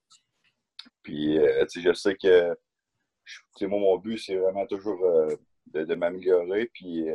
[1.03, 2.57] Puis, euh, tu sais, je sais que,
[3.67, 5.01] moi, mon but, c'est vraiment toujours
[5.67, 6.67] de, de m'améliorer.
[6.73, 7.07] Puis,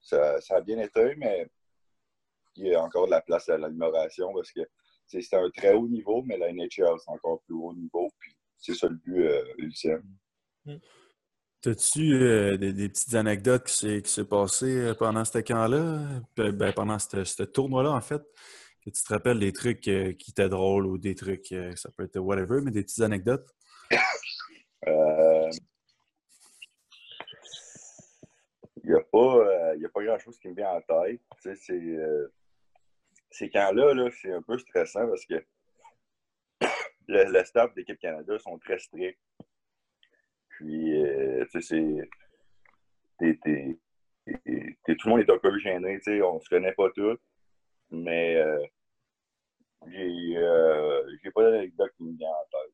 [0.00, 1.46] ça, ça a bien été, mais
[2.56, 4.60] il y a encore de la place à l'amélioration parce que,
[5.08, 8.10] c'est un très haut niveau, mais la NHL, c'est encore plus haut niveau.
[8.18, 10.00] Puis, c'est ça le but euh,
[11.62, 16.20] T'as-tu euh, des, petites anecdotes qui s'est passé euh, pendant ce camp-là?
[16.36, 18.22] Ben, pendant ce tournoi-là, en fait,
[18.84, 22.04] que tu te rappelles des trucs euh, qui étaient drôles ou des trucs, ça peut
[22.04, 23.48] être whatever, mais des petites anecdotes?
[28.84, 31.20] Il n'y a pas, pas grand-chose qui me vient en tête.
[33.32, 35.44] Ces camps-là, là, c'est un peu stressant parce que
[37.08, 39.18] le, le staff d'équipe Canada sont très stricts.
[40.56, 42.08] Puis, euh, tu sais,
[43.18, 43.36] c'est.
[44.94, 47.18] tout le monde est un peu gêné, tu sais, on se connaît pas tous.
[47.90, 48.64] Mais euh,
[49.88, 52.72] j'ai euh, j'ai pas d'anecdote qui me vient en tête.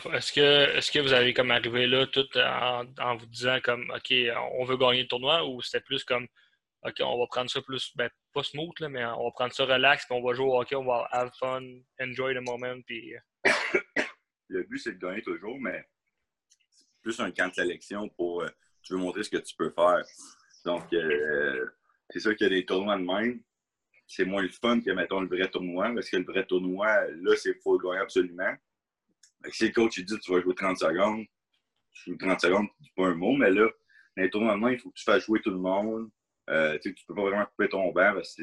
[0.00, 3.58] Fond, Est-ce que, est-ce que vous avez comme arrivé là tout en, en vous disant
[3.62, 4.12] comme OK,
[4.58, 6.26] on veut gagner le tournoi ou c'était plus comme
[6.82, 9.66] OK, on va prendre ça plus, ben, pas smooth, là, mais on va prendre ça
[9.66, 11.62] relax, puis on va jouer au hockey, on va have fun,
[12.00, 13.14] enjoy the moment, puis
[14.48, 15.84] le but, c'est de gagner toujours, mais
[17.02, 18.42] plus un camp de sélection pour.
[18.42, 18.48] euh,
[18.82, 20.02] tu veux montrer ce que tu peux faire.
[20.64, 21.66] Donc, euh,
[22.10, 23.40] c'est sûr qu'il y a des tournois de même.
[24.06, 27.36] C'est moins le fun que, mettons, le vrai tournoi, parce que le vrai tournoi, là,
[27.36, 28.54] c'est faut le gagner absolument.
[29.52, 31.24] Si le coach il dit tu vas jouer 30 secondes,
[31.92, 33.68] tu joues 30 secondes, tu dis pas un mot, mais là,
[34.16, 36.10] dans les tournois de même, il faut que tu fasses jouer tout le monde.
[36.48, 38.42] Euh, tu tu peux pas vraiment couper ton banc parce que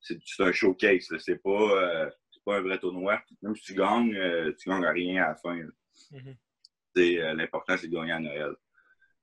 [0.00, 1.12] c'est- un showcase.
[1.18, 2.10] C'est pas, euh,
[2.44, 3.20] pas un vrai tournoi.
[3.42, 5.60] Même si tu gagnes, euh, tu gagnes à rien à la fin.
[6.98, 8.54] Euh, l'important, c'est de gagner à Noël.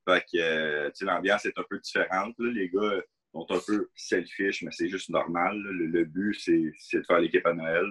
[0.07, 2.33] Fait que, euh, l'ambiance est un peu différente.
[2.39, 2.51] Là.
[2.51, 3.01] Les gars
[3.33, 5.57] sont un peu selfish, mais c'est juste normal.
[5.57, 7.85] Le, but, c'est de faire l'équipe à Noël.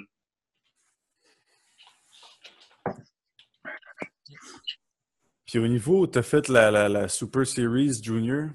[5.47, 8.51] Puis au niveau, tu as fait la, Super Series Junior?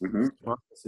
[0.00, 0.28] Mm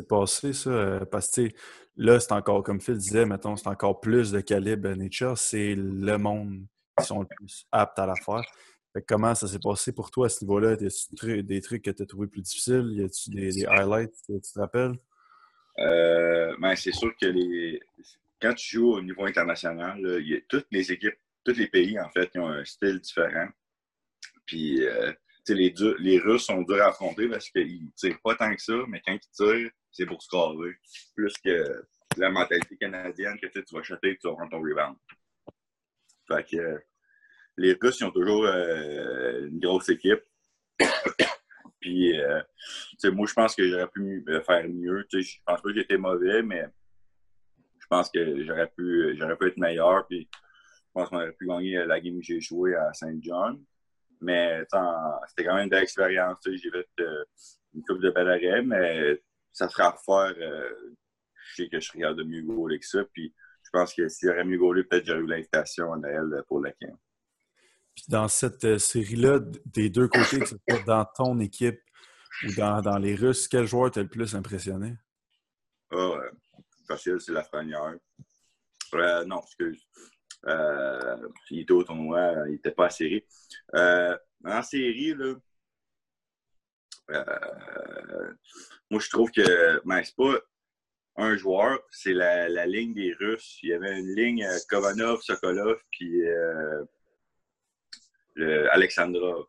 [0.09, 0.71] passé, ça?
[0.71, 1.49] Euh, parce que
[1.97, 5.37] là, c'est encore, comme Phil disait, mettons, c'est encore plus de calibre Nature.
[5.37, 6.65] C'est le monde
[6.99, 8.43] qui sont le plus aptes à la faire
[9.01, 10.73] comment ça s'est passé pour toi à ce niveau-là?
[10.73, 12.89] A des trucs que tu as trouvé plus difficiles?
[12.93, 14.95] Y a-tu des, des, highlights que tu te rappelles?
[15.79, 17.81] Euh, ben, c'est sûr que les...
[18.41, 22.11] quand tu joues au niveau international, y a toutes les équipes, tous les pays, en
[22.11, 23.49] fait, qui ont un style différent.
[24.47, 25.13] Puis, euh,
[25.49, 29.01] les, les Russes sont durs à affronter parce qu'ils tirent pas tant que ça, mais
[29.05, 30.75] quand ils tirent, c'est pour scorer.
[31.15, 31.85] Plus que
[32.17, 34.97] la mentalité canadienne que tu vas chuter et tu vas prendre ton rebound.
[36.29, 36.83] Fait que
[37.57, 40.23] les Russes, ils ont toujours euh, une grosse équipe.
[41.81, 42.41] Puis, euh,
[43.05, 45.07] moi, je pense que j'aurais pu faire mieux.
[45.13, 46.67] Je pense pas que j'étais mauvais, mais
[47.81, 50.07] je pense que j'aurais pu, j'aurais pu être meilleur.
[50.07, 53.63] Puis, je pense qu'on aurait pu gagner la game que j'ai jouée à Saint John.
[54.21, 54.65] Mais
[55.27, 56.39] c'était quand même de l'expérience.
[56.47, 57.25] J'ai fait euh,
[57.75, 59.21] une coupe de bel mais
[59.53, 60.37] ça fera refaire.
[60.39, 60.95] Euh,
[61.35, 63.05] je sais que je regarde de mieux gauler que ça.
[63.13, 66.43] Puis je pense que s'il y aurait mieux gaulé, peut-être j'aurais eu l'invitation à Noël
[66.47, 66.97] pour la camp.
[67.95, 71.81] Puis dans cette euh, série-là, des deux côtés, que ce soit dans ton équipe
[72.45, 74.97] ou dans, les Russes, quel joueur t'a le plus impressionné?
[75.91, 76.21] Ah,
[76.89, 77.97] facile, c'est la première.
[79.27, 79.87] non, excuse.
[80.47, 83.25] Euh, il était au tournoi, il n'était pas à série.
[83.75, 85.35] Euh, en série, là,
[87.11, 88.35] euh,
[88.91, 90.35] moi, je trouve que ben, c'est pas
[91.17, 93.59] un joueur, c'est la, ligne des Russes.
[93.63, 96.23] Il y avait une ligne Kovanov, Sokolov, puis
[98.37, 99.47] Alexandrov.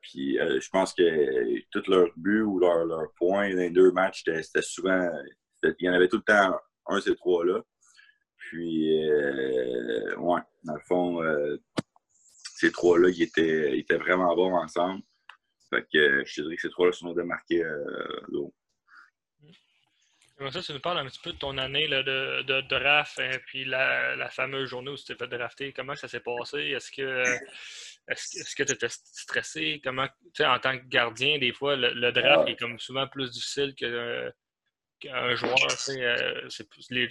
[0.00, 4.24] puis je pense que tous leurs buts ou leurs leur points dans les deux matchs,
[4.24, 5.10] c'était souvent.
[5.62, 7.62] Il y en avait tout le temps un de ces trois-là.
[8.36, 11.56] Puis, euh, ouais, dans le fond, euh,
[12.56, 15.02] ces trois-là, ils étaient, vraiment bons ensemble.
[15.70, 18.52] Fait que je dirais que ces trois-là sont démarqués euh,
[20.44, 20.50] l'eau.
[20.52, 23.24] Ça, tu nous parles un petit peu de ton année là, de, de, draft et
[23.24, 25.72] hein, puis la, la, fameuse journée où tu t'es fait drafter.
[25.72, 26.58] Comment ça s'est passé?
[26.58, 27.24] Est-ce que
[28.08, 29.80] est-ce, que tu étais stressé?
[29.82, 30.08] Comment,
[30.40, 34.32] en tant que gardien, des fois, le, draft est comme souvent plus difficile que,
[35.10, 35.56] un joueur,
[35.88, 36.48] euh,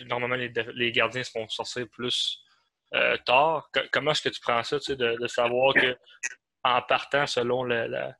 [0.05, 2.39] normalement, les, gardiens se font sortir plus
[2.93, 3.69] euh, tard.
[3.91, 5.95] comment est-ce que tu prends ça, de, de, savoir que
[6.63, 8.15] en partant selon le, la,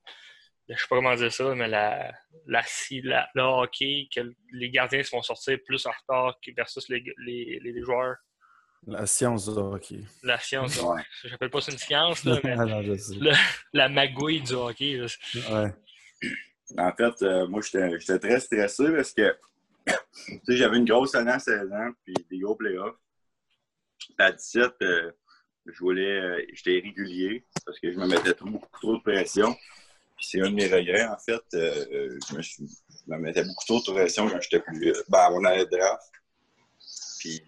[0.70, 2.12] je sais pas comment dire ça, mais la,
[2.48, 2.64] la,
[3.04, 4.22] la, le hockey, que
[4.52, 8.16] les gardiens se font sortir plus en retard versus les, les, les joueurs.
[8.86, 10.00] La science du hockey.
[10.24, 11.04] La science du hockey.
[11.26, 12.56] J'appelle pas ça une science, là, mais
[13.74, 15.00] la magouille du hockey.
[15.52, 15.74] Ouais.
[16.78, 19.36] En fait, euh, moi, j'étais très stressé parce que
[20.48, 22.96] j'avais une grosse année à 16 ans, puis des gros playoffs.
[24.18, 25.12] À 17, euh,
[25.66, 29.56] je voulais, euh, j'étais régulier parce que je me mettais trop, beaucoup trop de pression.
[30.26, 31.42] C'est un de mes regrets, en fait.
[31.54, 32.64] Euh, je,
[33.08, 34.94] me mettais beaucoup trop de pression quand j'étais plus.
[35.10, 36.12] ben, à mon année de draft.
[37.20, 37.42] Puis,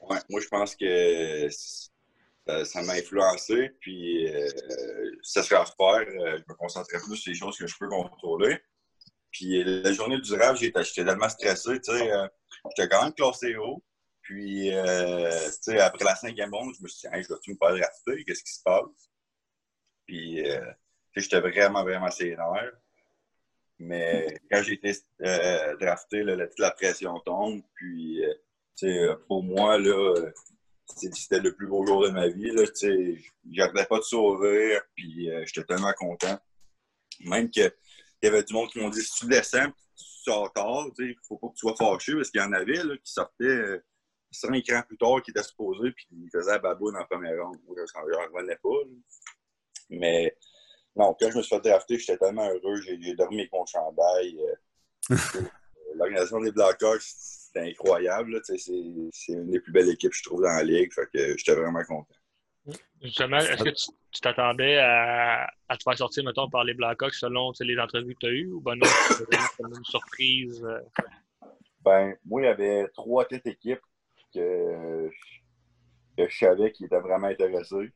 [0.00, 1.48] moi, je pense que
[2.64, 3.70] ça m'a influencé.
[3.80, 4.28] Puis,
[5.22, 6.08] ça serait à refaire.
[6.10, 8.58] je me concentrais plus sur les choses que je peux contrôler.
[9.30, 12.12] Puis la journée du draft, j'étais tellement stressé, tu sais.
[12.12, 12.26] Euh,
[12.76, 13.82] j'étais quand même classé haut.
[14.22, 15.48] Puis, euh,
[15.80, 18.24] après la cinquième ronde, je me suis dit, je vais-tu me faire drafter?
[18.24, 19.10] Qu'est-ce qui se passe?
[20.06, 20.60] Puis, euh,
[21.20, 22.72] j'étais vraiment, vraiment sénère.
[23.78, 24.92] Mais quand j'ai été
[25.80, 27.62] drafté, là, toute la pression tombe.
[27.74, 28.20] Puis,
[28.74, 30.14] sais, pour moi, là,
[30.96, 32.50] c'était le plus beau jour de ma vie.
[33.50, 34.82] J'arrêtais pas de sourire.
[34.96, 36.38] Puis, j'étais tellement content.
[37.20, 37.72] Même que
[38.22, 41.08] il y avait du monde qui m'ont dit si tu descends, tu sors tard, il
[41.08, 43.44] ne faut pas que tu sois fâché parce qu'il y en avait là, qui sortaient
[43.44, 43.84] euh,
[44.30, 47.58] cinq écrans plus tard qui étaient supposés puis qui faisaient la baboune en première ronde.
[47.68, 48.68] Je n'en revenais pas.
[49.90, 50.36] Mais
[50.96, 52.80] non, quand je me suis fait drafter, j'étais tellement heureux.
[52.82, 54.38] J'ai dormi avec mon chandail.
[55.10, 55.16] Euh,
[55.94, 58.40] l'organisation des Blackhawks, c'était incroyable.
[58.44, 60.92] C'est une des plus belles équipes, je trouve, dans la ligue.
[60.92, 62.14] Fait que j'étais vraiment content.
[63.00, 67.78] Justement, est-ce que tu t'attendais à, te faire sortir, mettons, par les Blackhawks selon les
[67.78, 70.64] entrevues que tu as eues ou ben non, c'était une surprise?
[70.64, 70.80] Euh?
[71.82, 73.80] Ben, moi, il y avait trois têtes équipes
[74.34, 75.08] que,
[76.18, 77.92] je savais qui étaient vraiment intéressées.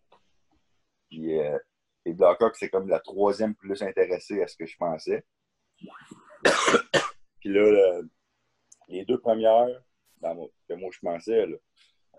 [1.11, 1.59] Puis euh,
[2.05, 5.25] les Blackhawks, c'est comme la troisième plus intéressée à ce que je pensais.
[7.41, 8.01] Puis là,
[8.89, 9.83] les deux premières,
[10.69, 11.57] que moi je pensais, là,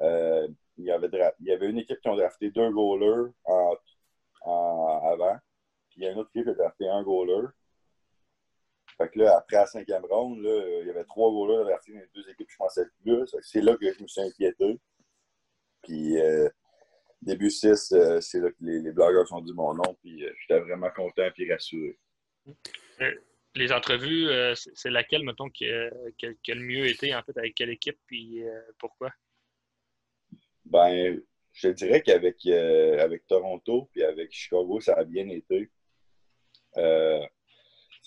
[0.01, 3.75] euh, il y, avait il y avait une équipe qui a drafté deux goalers en,
[5.03, 5.37] avant.
[5.89, 7.47] Puis il y a une autre équipe qui a drafté un goaler.
[8.97, 11.99] Fait que là, après la cinquième ronde, là, il y avait trois goalers draftés dans
[11.99, 13.35] les deux équipes je pensais plus.
[13.41, 14.79] C'est là que je me suis inquiété.
[15.83, 16.49] Puis, euh,
[17.23, 20.89] début 6, c'est là que les, les, blogueurs ont dit mon nom, puis j'étais vraiment
[20.95, 21.97] content et rassuré.
[23.55, 27.99] Les entrevues, c'est laquelle, mettons, qui, a le mieux été, en fait, avec quelle équipe,
[28.07, 28.41] puis
[28.79, 29.11] pourquoi?
[30.65, 31.21] Ben,
[31.53, 35.69] je dirais qu'avec avec Toronto puis avec Chicago, ça a bien été.
[36.77, 37.25] Euh,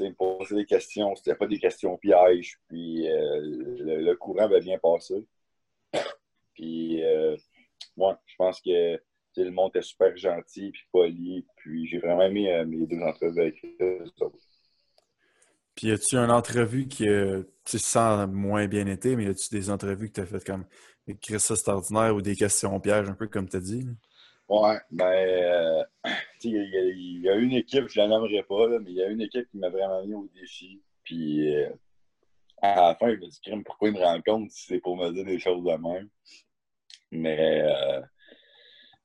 [0.01, 3.41] me poser des questions, c'était pas des questions pièges, puis euh,
[4.01, 5.27] le, courant avait bien passé.
[6.55, 7.37] puis, euh,
[7.97, 9.01] moi, je pense que
[9.45, 13.41] le monde était super gentil, puis poli, puis j'ai vraiment aimé euh, mes deux entrevues
[13.41, 14.05] avec eux.
[15.75, 17.07] Puis, y a-tu une entrevue qui,
[17.65, 20.65] tu sens moins bien été, mais y a-tu des entrevues que tu as faites comme
[21.07, 23.87] écrire ça, c'est ordinaire, ou des questions pièges, un peu comme tu as dit?
[24.49, 25.85] Ouais, ben,
[26.45, 29.49] il y, a une équipe, je la nommerai pas, mais il y a une équipe
[29.51, 30.81] qui m'a vraiment mis au défi.
[31.03, 31.71] Puis euh,
[32.63, 35.25] à la fin, je me dis, pourquoi il me rencontre si c'est pour me dire
[35.25, 36.09] des choses de même?
[37.11, 38.01] Mais, euh,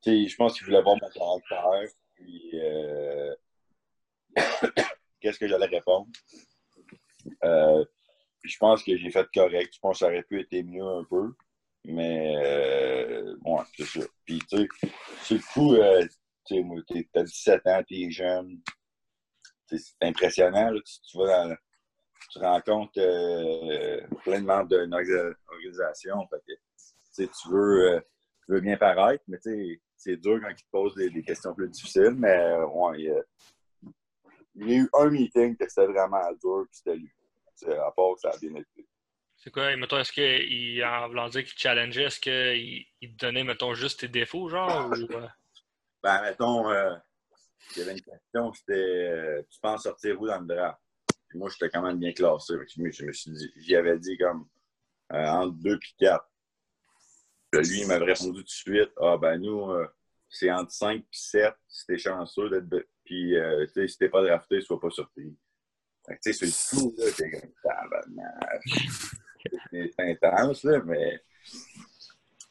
[0.06, 1.90] je pense qu'il voulait voir mon caractère.
[2.16, 3.36] Puis, euh,
[5.20, 6.08] qu'est-ce que j'allais répondre?
[8.42, 9.74] puis je pense que j'ai fait correct.
[9.76, 11.34] Je pense que ça aurait pu être mieux un peu.
[11.86, 13.36] Mais, euh,
[13.78, 14.06] c'est ça.
[14.26, 14.58] Puis, tu
[15.24, 16.06] sais, le coup, euh,
[16.46, 18.62] tu sais, t'as 17 ans, t'es jeune.
[19.68, 21.56] C'est impressionnant, là, tu, tu, vas dans,
[22.32, 26.28] tu rencontres euh, plein de membres d'une organisation.
[26.28, 28.00] Fait que, tu veux, euh,
[28.46, 31.22] tu veux bien paraître, mais tu sais, c'est dur quand ils te posent des, des,
[31.22, 32.16] questions plus difficiles.
[32.18, 33.22] Mais, euh, ouais, il y, a,
[34.56, 37.12] il y a eu un meeting que c'était vraiment dur, puis c'était lui.
[37.68, 38.88] À part que ça a bien été.
[39.38, 43.44] C'est quoi, mettons, est-ce qu'il, en voulant dire qu'il challengeait, est-ce qu'il il te donnait,
[43.44, 44.90] mettons, juste tes défauts, genre?
[44.92, 45.08] Ou...
[46.02, 46.96] Ben, mettons, euh,
[47.72, 50.80] il y avait une question, c'était euh, Tu penses sortir où dans le draft?
[51.28, 52.54] Puis moi, j'étais quand même bien classé.
[52.54, 54.48] Je me, je me suis dit, j'y avais dit comme
[55.14, 56.31] euh, entre 2 et 4.
[57.54, 59.88] Lui, il m'avait répondu tout de suite Ah, ben nous, euh,
[60.30, 61.54] c'est entre 5 et 7.
[61.68, 62.88] Si t'es chanceux d'être.
[63.04, 65.36] Puis, tu sais, si t'es pas drafté, sois pas surpris.
[66.08, 67.52] Tu sais, c'est le tout, là, t'es comme
[69.72, 71.22] c'est intense, là, mais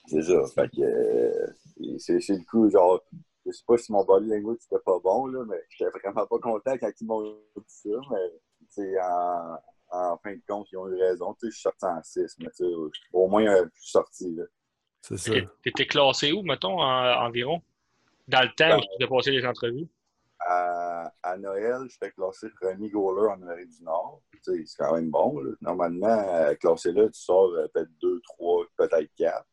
[0.07, 0.43] c'est ça.
[0.55, 3.03] Fait que euh, c'est le coup, genre,
[3.47, 6.39] je sais pas si mon body language c'était pas bon, là, mais j'étais vraiment pas
[6.39, 7.23] content quand ils m'ont
[7.57, 7.91] dit ça,
[8.79, 9.57] mais en,
[9.91, 11.35] en fin de compte, ils ont eu raison.
[11.35, 12.73] Tu sais, je suis sorti en 6, mais tu sais,
[13.13, 14.45] au moins, euh, je suis sorti, là.
[15.03, 15.33] C'est ça.
[15.63, 17.63] T'étais classé où, mettons, environ?
[18.29, 19.89] Dans le temps où tu as passé les entrevues?
[20.39, 25.41] À, à Noël, j'étais classé premier goaler en Amérique du Nord c'est quand même bon.
[25.61, 29.47] Normalement, euh, classé là, tu sors euh, peut-être 2, 3, peut-être 4.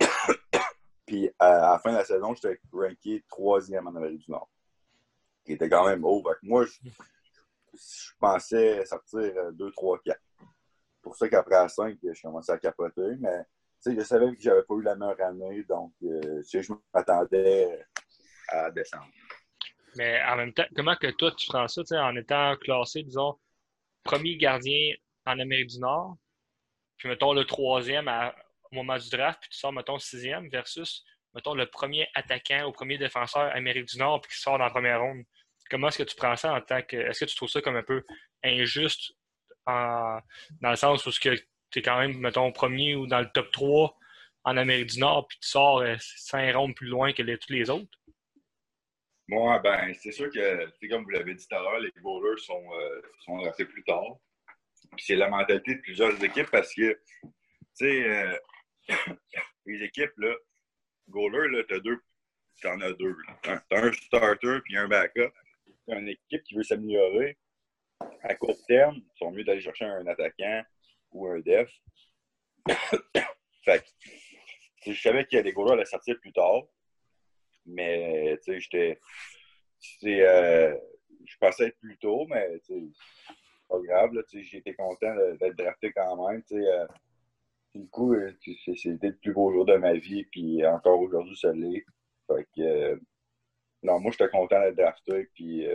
[1.06, 4.48] Puis à, la fin de la saison, j'étais ranké troisième en Amérique du Nord.
[5.44, 6.22] Qui était quand même haut.
[6.42, 10.20] moi, je, pensais sortir 2, 3, 4.
[11.02, 13.16] pour ça qu'après la 5, je commençais à capoter.
[13.18, 13.44] Mais
[13.86, 17.86] je savais que j'avais pas eu la meilleure année, donc euh, je m'attendais
[18.48, 19.10] à descendre.
[19.96, 23.38] Mais en même temps, comment que toi tu prends ça en étant classé, disons,
[24.02, 24.94] premier gardien
[25.26, 26.16] en Amérique du Nord,
[26.96, 28.08] puis mettons le troisième
[28.70, 32.72] au moment du draft, puis tu sors, mettons, sixième, versus, mettons, le premier attaquant ou
[32.72, 35.24] premier défenseur Amérique du Nord, puis qui sort dans la première ronde.
[35.70, 36.96] Comment est-ce que tu prends ça en tant que.
[36.96, 38.04] Est-ce que tu trouves ça comme un peu
[38.42, 39.12] injuste
[39.66, 40.20] dans
[40.60, 41.10] le sens où
[41.74, 43.98] tu es quand même, mettons, premier ou dans le top 3
[44.44, 47.52] en Amérique du Nord, puis tu sors 5 euh, rondes plus loin que les, tous
[47.52, 48.00] les autres?
[49.26, 52.64] Moi, ben, c'est sûr que, comme vous l'avez dit tout à l'heure, les bowlers sont,
[52.78, 54.04] euh, sont assez plus tard.
[54.98, 57.30] c'est la mentalité de plusieurs équipes parce que, tu
[57.72, 58.38] sais, euh,
[59.66, 60.32] les équipes, là,
[61.08, 61.98] goaler, là, t'as deux,
[62.62, 63.16] t'en as deux.
[63.42, 65.32] T'as un starter puis un backup.
[65.88, 67.36] T'as une équipe qui veut s'améliorer.
[68.22, 70.62] À court terme, ils sont mieux d'aller chercher un attaquant
[71.14, 71.70] ou un def.
[73.64, 73.84] fait
[74.92, 76.62] je savais qu'il y a des goalers allaient sortir plus tard.
[77.66, 79.00] Mais, tu sais, j'étais.
[80.04, 80.76] Euh,
[81.24, 82.82] je pensais être plus tôt, mais, sais,
[83.68, 86.42] pas grave, là, j'ai été content d'être drafté quand même.
[86.52, 86.86] Euh,
[87.74, 88.32] du coup, euh,
[88.76, 91.84] c'était le plus beau jour de ma vie, puis encore aujourd'hui, ça l'est.
[92.26, 92.96] Fait
[93.82, 95.66] non, moi, j'étais content d'être drafté, puis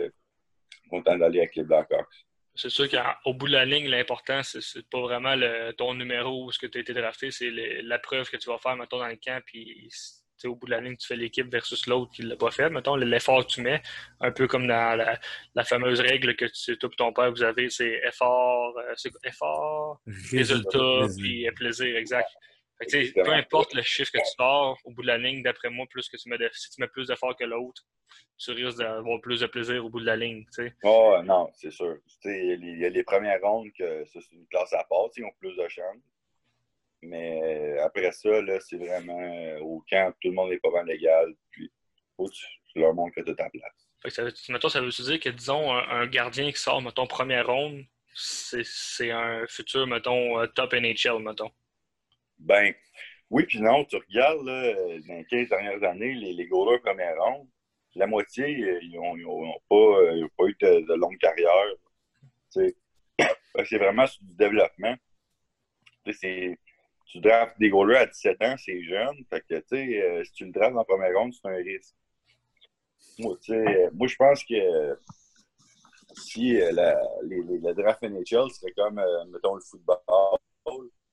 [0.88, 2.26] content d'aller avec les Blackhawks.
[2.54, 6.52] C'est sûr qu'au bout de la ligne, l'important, c'est pas vraiment le, ton numéro ou
[6.52, 9.06] ce que tu as été drafté, c'est la preuve que tu vas faire, maintenant dans
[9.06, 9.88] le camp, puis
[10.48, 12.70] au bout de la ligne, tu fais l'équipe versus l'autre qui ne l'a pas fait.
[12.70, 13.82] Mettons, l'effort que tu mets,
[14.20, 14.96] un peu comme dans
[15.54, 20.00] la, fameuse règle que tu, toi et ton père, vous avez, c'est effort, euh, effort,
[20.32, 22.30] résultat, puis euh, plaisir, exact.
[22.88, 26.08] Peu importe le chiffre que tu sors, au bout de la ligne, d'après moi, plus
[26.08, 27.82] que tu mets si tu mets plus d'effort que l'autre,
[28.38, 30.44] tu risques d'avoir plus de plaisir au bout de la ligne.
[30.82, 31.98] Oh non, c'est sûr.
[32.24, 35.56] Il y a les premières rondes que c'est une classe à part, ils ont plus
[35.56, 35.96] de chance.
[37.02, 41.34] Mais après ça, c'est vraiment au camp, tout le monde est pas mal légal.
[41.50, 41.70] Puis,
[42.16, 42.32] faut que
[42.72, 44.14] tu, leur montres que tu as ta place.
[44.14, 49.10] ça, mettons, ça veut dire que, disons, un, gardien qui sort, mettons, première ronde, c'est
[49.10, 51.50] un futur, mettons, top NHL, mettons?
[52.40, 52.74] Ben,
[53.30, 57.46] oui, puis non, tu regardes, dans les 15 dernières années, les, les goalers première ronde,
[57.94, 61.74] la moitié, euh, ils n'ont pas, euh, pas, eu de, longue carrière.
[63.64, 64.94] C'est vraiment du développement.
[66.04, 69.24] Tu drafts des goalers à 17 ans, c'est jeune.
[69.28, 71.94] Fait que, euh, si tu le drafts en première ronde, c'est un risque.
[73.18, 73.36] Moi,
[74.06, 74.96] je pense que
[76.14, 79.98] si la, les, le draft NHL serait comme, mettons, le football,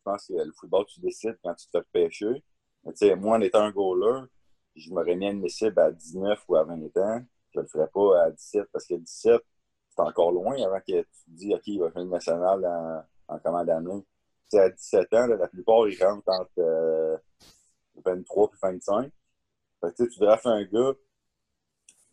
[0.07, 2.43] pense que le football, tu décides quand tu te fais pêcher.
[2.85, 4.27] Mais moi, en étant un goaler,
[4.75, 7.21] je m'aurais mis admissible à 19 ou à 20 ans.
[7.53, 9.41] Je ne le ferais pas à 17 parce que 17,
[9.89, 13.35] c'est encore loin avant que tu te dis OK, il va faire une nationale en,
[13.35, 14.05] en commande d'année.
[14.53, 17.21] à 17 ans, la plupart, ils rentrent entre
[18.05, 19.11] 23 et 25.
[19.81, 20.93] Fait que, tu devrais faire un gars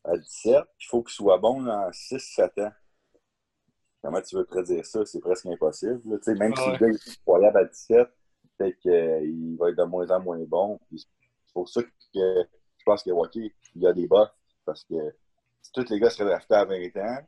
[0.05, 2.72] à 17, il faut qu'il soit bon dans 6-7 ans.
[4.05, 5.02] Comment tu veux prédire ça?
[5.07, 5.98] C'est presque impossible.
[6.05, 8.07] Même ah si le gars est incroyable à 17,
[8.59, 10.78] peut-être qu'il va être de moins en moins bon.
[10.94, 11.07] C'est
[11.55, 14.28] pour ça que je pense que Wacky, il y a des buffs
[14.66, 14.94] parce que
[15.62, 17.26] si tous les gars seraient draftés à 20 ans,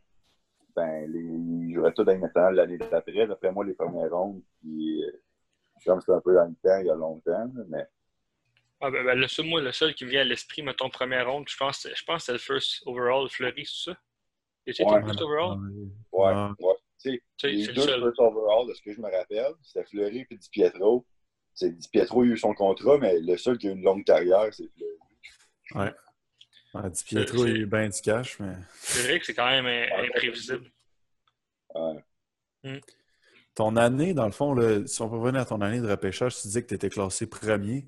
[0.77, 3.27] ben, les, ils joueraient tous dans le l'année d'après.
[3.27, 5.23] D'après moi, les premières rondes, puis, euh,
[5.87, 7.87] comme c'est un peu dans le temps, il y a longtemps, mais.
[8.83, 11.31] Ah ben, ben, le seul, moi, le seul qui me vient à l'esprit, mettons, première
[11.31, 13.99] ronde, je pense, je pense que c'est le first overall, Fleury, c'est ça?
[14.67, 15.01] C'était ouais.
[15.01, 15.59] le first overall?
[15.59, 16.75] Ouais, ouais.
[17.03, 20.37] Tu sais, les deux first overall, de ce que je me rappelle, c'était Fleury et
[20.37, 21.07] Di Pietro.
[21.61, 24.49] Di Pietro a eu son contrat, mais le seul qui a eu une longue carrière,
[24.53, 24.93] c'est Fleury.
[25.75, 25.95] Ouais.
[26.75, 28.55] ouais Di Pietro a eu bien du cash, mais.
[28.81, 30.71] C'est vrai que c'est quand même imprévisible.
[31.75, 32.05] Ouais.
[32.65, 32.79] Hmm.
[33.55, 36.37] Ton année, dans le fond, là, si on peut revenir à ton année de repêchage,
[36.37, 37.87] tu disais que tu étais classé premier.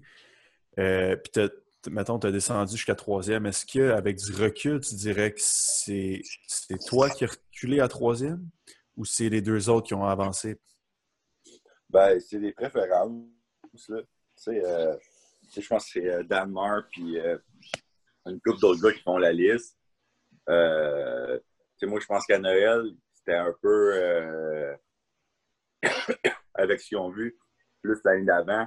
[0.79, 1.43] Euh, puis,
[1.91, 3.47] mettons, tu as descendu jusqu'à troisième.
[3.47, 6.23] Est-ce qu'avec du recul, tu dirais que c'est
[6.87, 8.49] toi qui as reculé à troisième
[8.97, 10.59] ou c'est les deux autres qui ont avancé?
[11.89, 13.23] Ben, c'est des préférences.
[13.89, 14.01] Là.
[14.49, 14.97] Euh,
[15.57, 16.55] je pense que c'est euh, Dan
[16.91, 17.39] puis euh,
[18.27, 19.77] une couple d'autres gars qui font la liste.
[20.49, 21.39] Euh,
[21.83, 22.83] moi, je pense qu'à Noël,
[23.15, 24.77] c'était un peu
[26.55, 27.39] avec ce qu'ils ont vu,
[27.83, 28.67] plus l'année d'avant,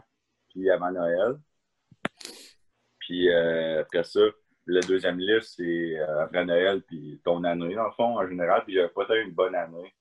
[0.50, 1.38] puis avant Noël.
[3.12, 4.22] Puis après ça,
[4.68, 8.64] la deuxième liste, c'est après Noël, puis ton année, dans le fond, en général.
[8.64, 9.94] Puis j'avais pas eu une bonne année.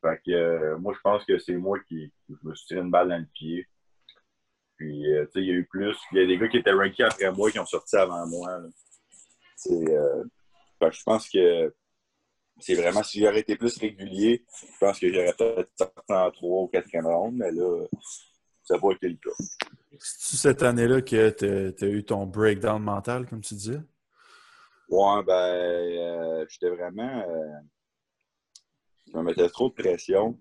[0.00, 2.12] Fait que moi, je pense que c'est moi qui
[2.44, 3.66] me suis tiré une balle dans le pied.
[4.76, 5.96] Puis, euh, tu sais, il y a eu plus.
[6.12, 8.60] Il y a des gars qui étaient rankés après moi qui ont sorti avant moi.
[9.72, 10.24] Euh,
[10.80, 11.74] je pense que
[12.60, 16.62] c'est vraiment, si j'aurais été plus régulier, je pense que j'aurais peut-être sorti en 3
[16.62, 17.86] ou 4 round, mais là,
[18.62, 19.30] ça n'a pas été le cas.
[19.98, 23.80] C'est cette année-là que tu as, eu ton breakdown mental, comme tu disais?
[24.88, 27.24] Ouais, ben, euh, j'étais vraiment.
[29.06, 30.38] je me mettais trop de pression.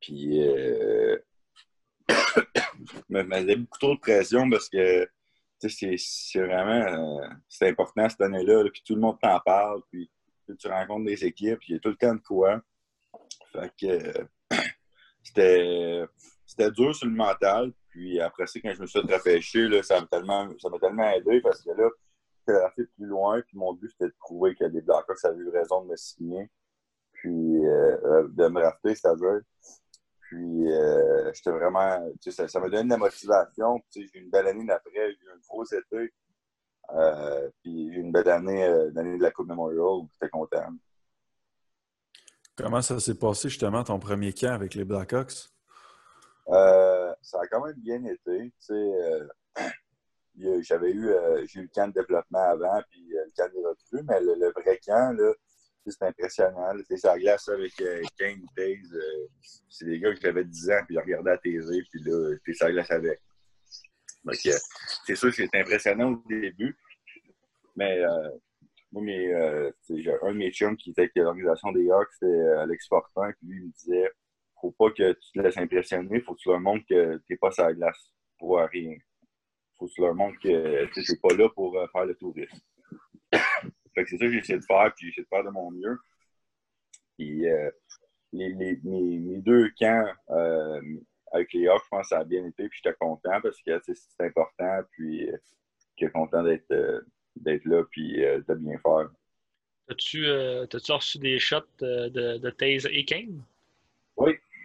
[0.00, 0.40] Puis,
[3.08, 5.08] me faisait beaucoup trop de pression parce que
[5.66, 8.64] c'est vraiment euh, c'est important cette année-là.
[8.72, 9.82] Puis tout le monde t'en parle.
[9.90, 10.10] Puis
[10.58, 11.58] tu rencontres des équipes.
[11.68, 12.60] Il y a tout le temps de quoi.
[13.52, 14.28] Fait que
[15.22, 16.04] c'était
[16.46, 17.72] c'était dur sur le mental.
[17.90, 20.48] Puis après ça, quand je me suis repêché, là, ça m'a tellement,
[20.80, 21.88] tellement aidé parce que là,
[22.38, 23.40] j'étais assez plus loin.
[23.42, 26.50] Puis mon but, c'était de prouver que les Blackhawks avaient eu raison de me signer.
[27.12, 29.40] Puis euh, euh, de me rafter, c'est-à-dire.
[30.28, 32.06] Puis, euh, j'étais vraiment.
[32.20, 33.80] Ça, ça m'a donné de la motivation.
[33.94, 34.92] J'ai eu une belle année d'après.
[34.94, 36.12] J'ai eu un gros été.
[36.90, 40.06] Euh, puis, j'ai eu une belle année, l'année de la Coupe Memorial.
[40.12, 40.68] J'étais content.
[42.56, 45.48] Comment ça s'est passé, justement, ton premier camp avec les Blackhawks?
[46.50, 48.52] Euh, ça a quand même bien été.
[50.60, 51.10] J'avais eu,
[51.46, 54.78] j'ai eu le camp de développement avant, puis le camp des recrues, mais le, vrai
[54.86, 55.12] camp,
[55.90, 56.72] c'est impressionnant.
[56.88, 58.94] C'est sa glace avec euh, Kane, Taze.
[58.94, 59.28] Euh,
[59.68, 62.52] c'est des gars qui avaient 10 ans, puis ils regardaient la TV, puis là, t'es
[62.52, 63.20] glace avec.
[64.24, 64.52] Donc, euh,
[65.06, 66.76] c'est sûr que c'est impressionnant au début.
[67.76, 68.02] Mais
[68.90, 73.32] moi, mes, un de mes chums qui était avec l'organisation des Hawks, c'était Alex Fortin,
[73.38, 74.10] puis lui, il me disait
[74.60, 77.50] faut pas que tu te laisses impressionner, faut que tu leur montres que t'es pas
[77.50, 78.96] sa glace pour rien.
[79.78, 82.58] Faut que tu leur montres que tu n'es pas là pour faire le tourisme
[84.06, 85.98] c'est ça que j'ai essayé de faire, puis j'ai essayé de faire de mon mieux.
[87.16, 87.70] Puis euh,
[88.32, 88.76] mes,
[89.38, 90.80] deux camps euh,
[91.32, 93.80] avec les Hawks, je pense que ça a bien été, puis j'étais content parce que
[93.84, 95.36] c'est important, puis euh,
[95.96, 99.10] j'étais content d'être là, puis de bien faire.
[99.90, 103.42] As-tu as reçu des shots de, de et Kane?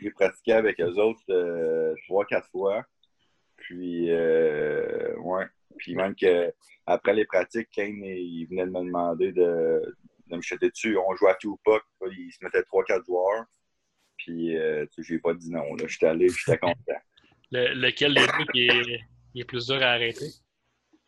[0.04, 2.86] J'ai pratiqué avec eux autres trois, quatre fois.
[3.64, 5.46] Puis, euh, ouais.
[5.78, 6.54] Puis même que
[6.86, 9.96] après les pratiques, Kane, il venait de me demander de,
[10.28, 10.98] de me jeter dessus.
[10.98, 11.82] On jouait à Tupac,
[12.12, 13.46] il se mettait 3-4 joueurs.
[14.18, 15.64] Puis, euh, tu sais, j'ai pas dit non.
[15.88, 16.76] J'étais allé, j'étais content.
[17.52, 19.00] lequel des deux qui est,
[19.32, 20.28] qui est, plus dur à arrêter?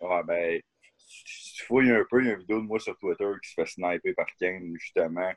[0.01, 0.61] Ah, ben,
[1.25, 3.53] tu fouilles un peu, il y a une vidéo de moi sur Twitter qui se
[3.55, 5.31] fait sniper par Kane, justement,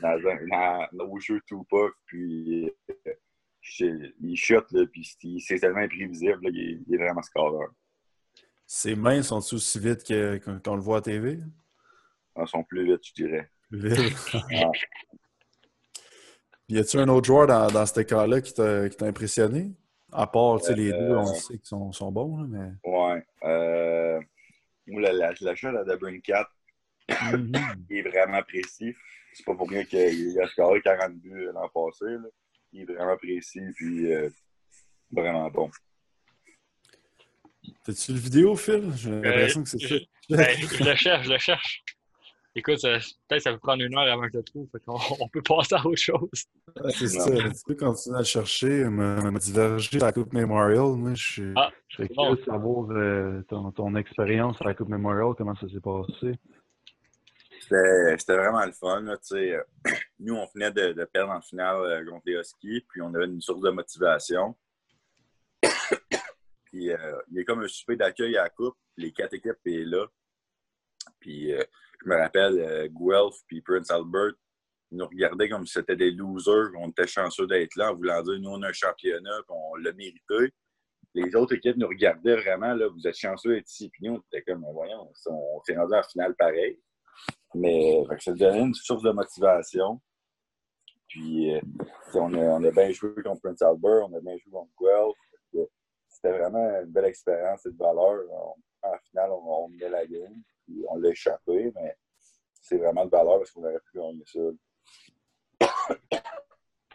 [0.00, 1.92] dans, un, dans, au jeu Tupac.
[2.06, 2.70] Puis,
[3.80, 7.70] il shot, là, puis c'est tellement imprévisible, là, il, est, vraiment scoreur.
[8.66, 10.04] Ses mains sont aussi vite
[10.64, 11.38] qu'on le voit à TV?
[12.36, 13.50] Elles sont plus vite, je dirais.
[13.70, 14.16] Plus vite.
[14.34, 14.70] ah.
[16.66, 19.74] Y a-t-il un autre joueur dans, dans ce cas-là qui t'a impressionné?
[20.10, 22.38] À part les deux, on euh, sait qu'ils sont, sont, bons.
[22.38, 22.90] Là, mais...
[22.90, 23.22] Ouais.
[23.42, 24.18] Euh,
[24.86, 26.50] la, la, l'achat de Brin 4
[27.08, 28.94] il est vraiment précis.
[29.34, 32.04] C'est pas pour rien qu'il a scoré 40 buts l'an passé.
[32.04, 32.28] Là.
[32.72, 34.30] Il est vraiment précis puis euh,
[35.10, 35.70] vraiment bon.
[37.84, 38.92] T'as-tu le vidéo, Phil?
[38.96, 39.94] J'ai euh, l'impression que c'est ça.
[40.30, 41.84] Ben, je le cherche, je le cherche.
[42.56, 44.68] Écoute, peut-être ça peut prendre une heure avant que je le trouve.
[44.86, 46.44] On, on, peut passer à autre chose.
[46.90, 47.28] c'est ça.
[47.30, 50.94] Tu peux continuer à le chercher, me, me diverger à la Coupe Memorial.
[50.96, 54.88] Moi, je, suis ah, je curieux de savoir euh, ton, ton expérience à la Coupe
[54.88, 56.38] Memorial, comment ça s'est passé.
[57.68, 59.00] C'était vraiment le fun.
[59.00, 59.16] Là,
[60.18, 63.62] nous, on venait de, perdre en finale euh, contre les puis on avait une source
[63.62, 64.54] de motivation.
[66.64, 69.56] puis euh, il y a comme un souper d'accueil à la Coupe, les quatre équipes
[69.64, 70.06] sont là.
[71.20, 74.34] Puis je me rappelle, euh, Guelph puis Prince Albert
[74.90, 78.38] nous regardaient comme si c'était des losers, on était chanceux d'être là, en voulant dire
[78.40, 80.52] nous on a un championnat, on l'a mérité.
[81.14, 83.88] Les autres équipes nous regardaient vraiment, là, vous êtes chanceux d'être ici.
[83.88, 86.80] Puis nous, on était comme, voyons, on s'est rendu en finale pareil.
[87.54, 90.00] Mais ça donnait une source de motivation.
[91.08, 91.60] Puis, euh,
[92.14, 95.68] on, a, on, a, bien joué contre Prince Albert, on a bien joué contre Guelph.
[96.08, 98.20] C'était vraiment une belle expérience et de valeur.
[98.82, 100.42] en finale, on, on menait la game
[100.88, 101.96] on l'a échappé, mais
[102.60, 104.40] c'est vraiment de valeur parce qu'on aurait pu gagner ça.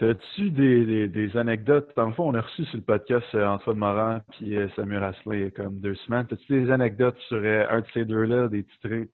[0.02, 1.92] As-tu des, anecdotes?
[1.98, 5.04] Dans le fond, on a reçu sur le podcast euh, Antoine Morin et euh, Samuel
[5.04, 6.26] Asselin il y a comme deux semaines.
[6.32, 9.12] As-tu des anecdotes sur un de ces deux-là, des petits trucs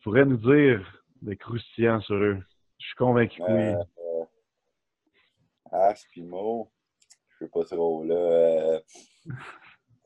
[0.00, 2.38] tu pourrais nous dire des croustillants sur eux?
[2.78, 4.26] Je suis convaincu que oui.
[5.70, 6.70] ah, Spimo,
[7.28, 8.80] je sais pas trop là.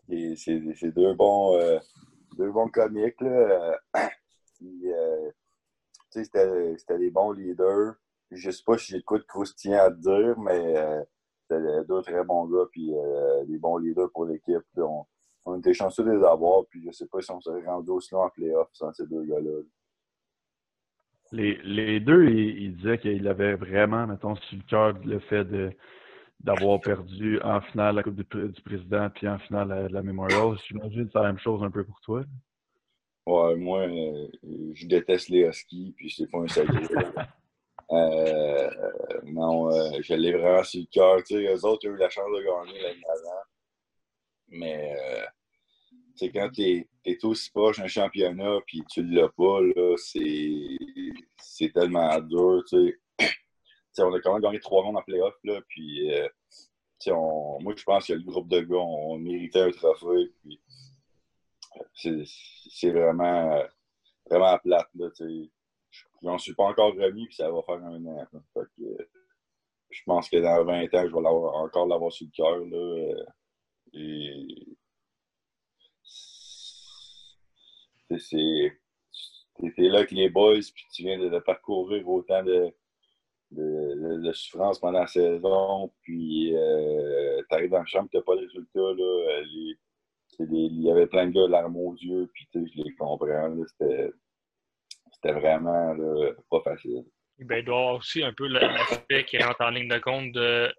[0.09, 1.81] c'est deux bons
[2.37, 3.21] deux bons comiques.
[3.21, 3.79] Là.
[4.63, 5.31] Euh,
[6.11, 7.95] c'était des bons leaders.
[8.31, 11.03] Je sais pas si j'ai de quoi de croustillant à te dire, mais euh,
[11.43, 14.63] c'était deux très bons gars puis euh, des bons leaders pour l'équipe.
[14.77, 15.05] On,
[15.45, 18.15] on, était chanceux de les avoir, puis je sais pas si on serait rendu aussi
[18.15, 19.63] loin en playoff sans ces deux gars-là.
[21.35, 25.73] Les, les, deux, ils, disaient qu'il avait vraiment, mettons, sur le cœur le fait de
[26.41, 30.57] d'avoir perdu en finale la Coupe du, Président puis en finale la, la Memorial.
[30.67, 32.23] J'imagine que c'est la même chose un peu pour toi.
[33.27, 34.29] Ouais, moi, euh,
[34.75, 36.75] je déteste les Huskies, puis c'est pas un sacré.
[37.91, 38.71] euh,
[39.25, 41.17] non, euh, je l'ai vraiment sur le cœur.
[41.33, 43.43] Eux autres ont eu la chance de gagner l'année avant.
[44.49, 44.95] Mais
[46.17, 49.61] sais, quand tu es, aussi proche d'un championnat puis tu l'as pas,
[49.97, 52.63] c'est tellement dur.
[52.67, 56.29] sais on a quand même gagné trois rondes en playoff, là, puis euh,
[57.09, 60.61] on, moi, je pense que le groupe de gars, on, méritait un trophée, puis
[61.95, 63.63] c'est vraiment,
[64.29, 65.47] vraiment plate, là, Je
[66.23, 68.27] n'en suis pas encore remis, puis ça va faire un an.
[69.91, 73.25] je pense que dans 20 ans, je vais encore l'avoir sur le cœur, là, euh,
[73.93, 74.77] et
[78.11, 78.73] c'est
[79.79, 82.75] là avec les boys, puis tu viens de parcourir autant de
[83.55, 88.37] de, souffrance pendant la saison, puis euh, tu arrives dans le champ, tu n'as pas
[88.37, 88.81] de résultat.
[88.81, 89.43] Là,
[90.41, 93.55] il y avait plein de gars larmes aux yeux, puis je les comprends.
[93.67, 95.97] C'était vraiment
[96.51, 97.05] pas facile.
[97.39, 100.73] Ben, il doit aussi un peu l'aspect qui rentre en ligne de compte de,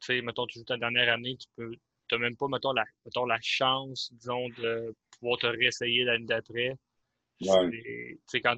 [0.00, 1.72] tu sais, mettons, tu joues ta dernière année, tu peux,
[2.12, 6.76] n'as même pas, mettons la, mettons, la chance, disons, de pouvoir te réessayer l'année d'après.
[7.38, 8.56] Tu sais, quand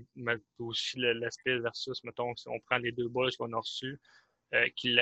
[0.58, 3.98] aussi l'aspect versus, mettons, si on prend les deux balles qu'on a reçus,
[4.54, 4.94] euh, qu'ils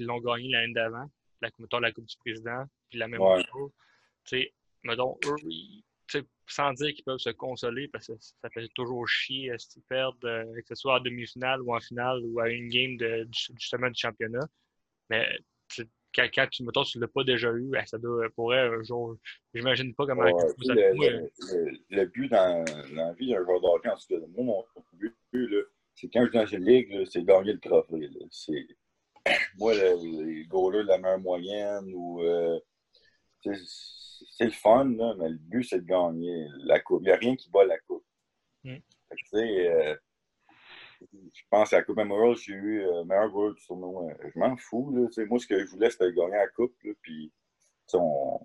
[0.00, 1.10] l'ont gagné l'année d'avant,
[1.40, 3.70] la, mettons la Coupe du Président, puis la même chose.
[4.24, 4.54] Tu sais,
[4.84, 5.36] mettons, eux,
[6.46, 10.24] sans dire qu'ils peuvent se consoler, parce que ça fait toujours chier euh, s'ils perdent,
[10.24, 13.26] euh, que ce soit en demi-finale ou en finale ou à une game de,
[13.58, 14.46] justement du championnat.
[15.08, 15.26] Mais
[16.14, 19.16] quand, tu, mettons, tu ne l'as pas déjà eu, ben, ça doit, pourrait un jour.
[19.54, 23.96] J'imagine pas comment vous le, le, le, but dans, la vie d'un joueur d'hockey, en
[23.96, 25.14] tout cas, moi, mon but,
[25.94, 28.10] c'est quand je suis dans une ligue, c'est gagner le trophée.
[28.30, 28.66] C'est,
[29.58, 32.58] moi, les goalers de la meilleure moyenne ou euh,
[33.40, 37.02] c'est le fun, là, mais le but, c'est de gagner la coupe.
[37.02, 38.04] Il n'y a rien qui bat la coupe.
[38.64, 38.76] Mm.
[39.16, 39.96] tu sais, euh,
[41.12, 44.12] je pense à la Coupe Memorial, j'ai eu euh, meilleur joueur du tournoi.
[44.22, 44.92] Je m'en fous.
[44.94, 46.74] Là, moi, ce que je voulais, c'était gagner la coupe.
[47.02, 47.32] Puis,
[47.94, 48.40] on,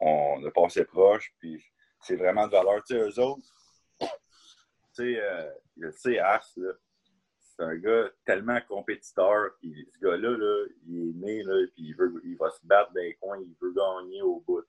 [0.00, 1.34] on a passé proche.
[1.38, 1.62] Puis,
[2.00, 2.82] c'est vraiment de valeur.
[2.84, 3.46] Tu eux autres,
[4.00, 4.08] tu
[4.92, 6.44] sais, euh, Ars,
[7.40, 9.50] c'est un gars tellement compétiteur.
[9.60, 12.92] Puis, ce gars-là, là, il est né, là, puis il, veut, il va se battre
[12.92, 13.40] dans les coins.
[13.40, 14.64] Il veut gagner au bout.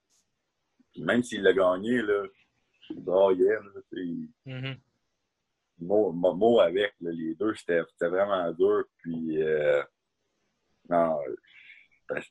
[0.98, 2.26] Même s'il l'a gagné, là,
[2.90, 3.56] il braillait.
[3.56, 3.82] Là,
[5.84, 8.86] mm-hmm mot, avec, les deux, c'était vraiment dur.
[8.98, 9.84] Puis, euh,
[10.90, 11.20] non,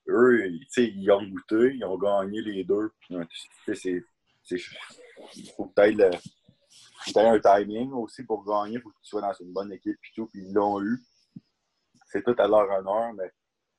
[0.09, 2.91] eux, ils ont goûté, ils ont gagné les deux.
[3.11, 3.25] Il
[5.57, 6.19] faut peut-être
[7.17, 10.13] un timing aussi pour gagner, il faut que tu sois dans une bonne équipe puis
[10.15, 10.99] tout, puis ils l'ont eu.
[12.07, 13.31] C'est tout à leur honneur, mais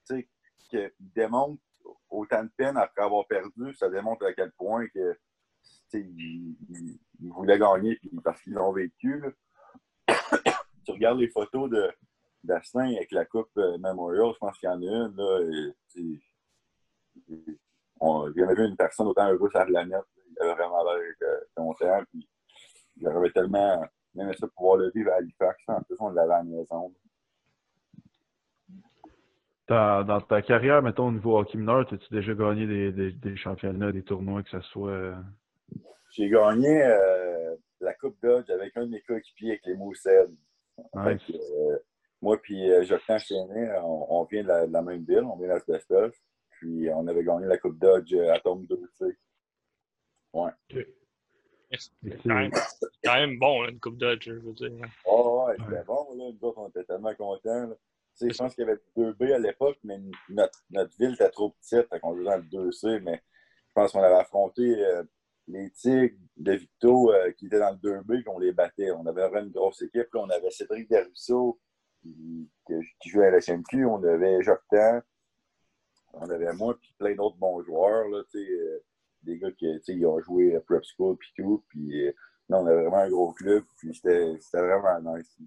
[0.07, 0.29] tu sais,
[0.69, 1.61] qu'ils démontrent
[2.09, 5.17] autant de peine après avoir perdu, ça démontre à quel point que
[5.93, 6.55] ils,
[7.19, 9.19] voulaient gagner parce qu'ils l'ont vécu.
[9.19, 9.29] Là
[10.85, 11.91] tu regardes les photos de
[12.43, 15.15] d'Astin avec la Coupe euh, Memorial, je pense qu'il y en a une.
[15.15, 15.39] Là,
[15.95, 16.19] et,
[17.99, 20.03] on, vu une personne autant heureuse à la planète.
[20.29, 22.03] Il avait vraiment l'air euh, content.
[22.11, 22.27] Puis,
[23.01, 23.85] j'aurais tellement
[24.17, 25.63] aimé ça pouvoir le vivre à Halifax.
[25.67, 26.93] En plus, on l'avait à la maison.
[29.69, 34.03] Dans, ta carrière, mettons, au niveau hockey mineur, as-tu déjà gagné des, des, championnats, des
[34.03, 34.91] tournois, que ce soit.
[34.91, 35.15] Euh?
[36.11, 36.83] J'ai gagné
[37.83, 40.35] la Coupe Dodge avec un de mes coéquipiers avec les Moussed.
[40.95, 41.77] Euh,
[42.21, 46.13] moi puis euh, Jocelyn Chénet, on, on, vient de la, même ville, on vient d'Asbestos.
[46.51, 49.17] Puis on avait gagné la Coupe Dodge à Tom 2, tu sais.
[50.33, 50.51] Ouais.
[51.71, 51.89] C'est
[52.23, 54.71] quand, même bon, une Coupe Dodge, je veux dire.
[55.05, 56.31] Oh, ouais, c'était bon, là.
[56.31, 57.69] Nous autres, on était tellement contents.
[58.21, 61.87] Je pense qu'il y avait 2B à l'époque, mais notre, notre, ville était trop petite,
[62.03, 65.03] on jouait dans le 2C, mais je pense qu'on avait affronté euh,
[65.47, 68.91] les Tigres de Victo euh, qui étaient dans le 2B, qu'on les battait.
[68.91, 70.07] On avait vraiment une grosse équipe.
[70.13, 71.59] on avait Cédric Derusso
[72.01, 72.49] qui,
[72.99, 73.85] qui, jouait à la SMQ.
[73.85, 74.61] On avait Jacques
[76.13, 78.07] On avait moi, puis plein d'autres bons joueurs.
[78.09, 78.79] Là, euh,
[79.23, 81.63] des gars qui ont joué à Prep School puis tout.
[81.69, 82.11] Puis, euh,
[82.49, 83.63] on avait vraiment un gros club.
[83.79, 85.37] Puis c'était vraiment nice.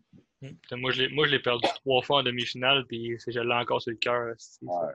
[0.43, 2.85] Hum, moi, je l'ai perdu trois fois en demi-finale.
[2.87, 4.35] Puis je l'ai encore sur le cœur.
[4.63, 4.93] Ouais.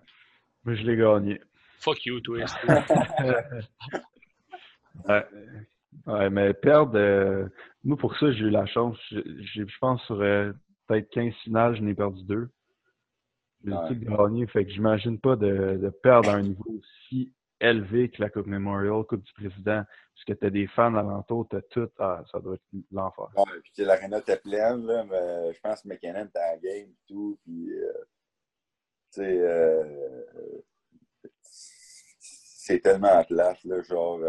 [0.66, 1.42] Mais je l'ai gagné.
[1.80, 2.56] Fuck you, Twist.
[5.08, 5.26] Ouais.
[6.08, 7.48] ouais, mais perdre, euh,
[7.84, 8.98] moi pour ça, j'ai eu la chance.
[9.10, 10.52] Je pense sur euh,
[10.88, 12.50] peut-être 15 finales, je n'ai perdu deux.
[13.64, 13.88] J'ai ouais.
[13.88, 18.22] tout gagné, fait que j'imagine pas de, de, perdre à un niveau aussi élevé que
[18.22, 21.62] la Coupe Memorial, Coupe du Président, parce que tu as des fans alentour, tu as
[21.62, 23.28] tout, ah, ça doit être l'enfer.
[23.38, 26.98] Ouais, puis l'aréna était pleine, là, mais je pense que McKinnon était la game et
[27.08, 27.94] tout, puis euh,
[29.14, 29.84] tu sais, euh,
[31.32, 34.20] c'est tellement à place, là, genre,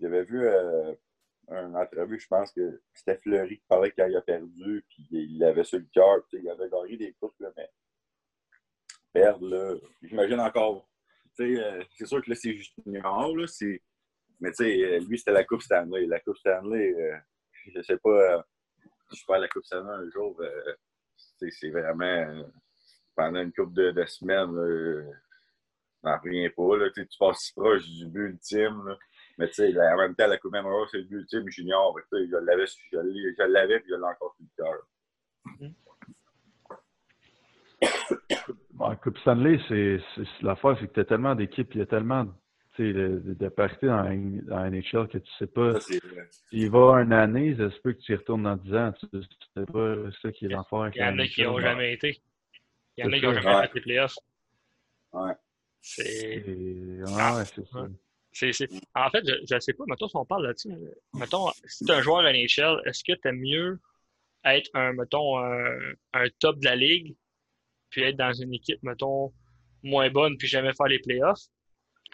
[0.00, 0.94] j'avais vu euh,
[1.50, 5.64] un entrevue, je pense que c'était Fleury qui parlait qu'il a perdu, puis il avait
[5.64, 7.70] sur le cœur, il avait gagné des coupes, là, mais
[9.12, 10.88] perdre, là, j'imagine encore.
[11.40, 13.82] Euh, c'est sûr que là, c'est junior, là, c'est...
[14.40, 16.06] Mais tu sais, euh, lui, c'était la Coupe Stanley.
[16.06, 17.16] La Coupe Stanley, euh,
[17.74, 18.44] je sais pas,
[19.10, 20.40] si je perds la Coupe Stanley un jour,
[21.16, 22.44] c'est vraiment
[23.16, 24.52] pendant une coupe de, de semaines,
[26.02, 26.76] n'en reviens pas.
[26.76, 28.96] Là, tu passes si proche du but ultime.
[29.38, 31.96] Mais tu sais, en même temps, la Coupe Memorial, c'est le but ultime junior.
[32.12, 35.70] Je l'avais, je l'avais, puis je l'ai encore sur le cœur.
[38.80, 40.00] La Coupe Stanley, c'est,
[40.42, 43.86] l'affaire, c'est que tu as tellement d'équipes, il y a tellement de, de, de parties
[43.86, 45.80] dans, dans NHL que tu sais pas.
[45.80, 45.94] Ça,
[46.52, 48.92] il va une année, ça se peut que tu y retournes dans 10 ans.
[48.92, 49.20] Tu
[49.56, 50.90] sais pas ça qui est l'affaire.
[50.94, 52.20] Il y en a qui n'ont jamais été.
[52.96, 54.16] Il y en a qui n'ont jamais été les playoffs.
[55.12, 55.32] Ouais.
[55.80, 56.44] C'est.
[56.44, 57.86] Ouais, c'est ça.
[58.94, 60.70] En fait, je ne sais pas, mettons, si on parle là-dessus,
[61.14, 63.80] mettons, si tu es un joueur NHL, est-ce que tu aimes mieux
[64.44, 67.16] être un, mettons, un, top de la ligue,
[67.90, 69.32] puis être dans une équipe, mettons,
[69.82, 71.46] moins bonne, puis jamais faire les playoffs?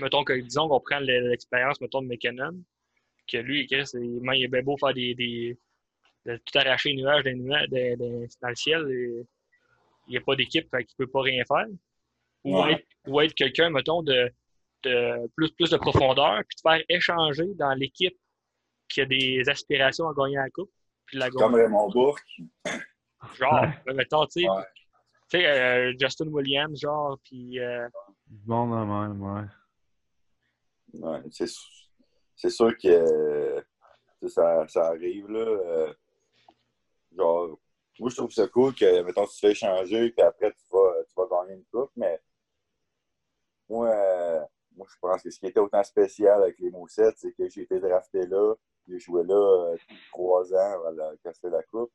[0.00, 2.62] Mettons que, disons qu'on prend l'expérience, mettons, de McKinnon,
[3.30, 5.58] que lui, Chris, il, il est bien beau faire des, des
[6.26, 9.26] de tout arracher les nuages, des nuages dans le ciel, et,
[10.06, 11.66] il n'y a pas d'équipe, qu'il ne peut pas rien faire.
[12.44, 14.30] Ou être, ou être quelqu'un, mettons, de
[15.36, 18.16] plus, plus de profondeur, puis te faire échanger dans l'équipe
[18.88, 20.70] qui a des aspirations à gagner la coupe.
[21.06, 22.24] Puis la Comme Raymond Bourque.
[23.38, 24.46] Genre, mettons, tu
[25.28, 27.58] sais, euh, Justin Williams, genre, puis.
[27.58, 27.88] Euh...
[28.26, 29.46] Bon, non, ouais.
[30.94, 33.64] Ouais, c'est sûr que
[34.28, 35.40] ça, ça, arrive, là.
[35.40, 35.92] Euh,
[37.16, 37.58] genre,
[37.98, 40.92] moi, je trouve ça cool que, mettons, tu te fais échanger, puis après, tu vas,
[41.08, 42.20] tu vas gagner une coupe, mais
[43.68, 44.46] moi,
[44.76, 47.62] moi, je pense que ce qui était autant spécial avec les Moussettes, c'est que j'ai
[47.62, 48.54] été drafté là,
[48.86, 49.76] j'ai joué là euh,
[50.10, 51.92] trois ans avant de casser la coupe.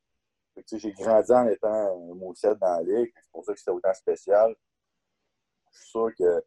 [0.71, 3.13] J'ai grandi en étant un dans la ligue.
[3.15, 4.55] C'est pour ça que c'était autant spécial.
[5.71, 6.43] Je suis sûr que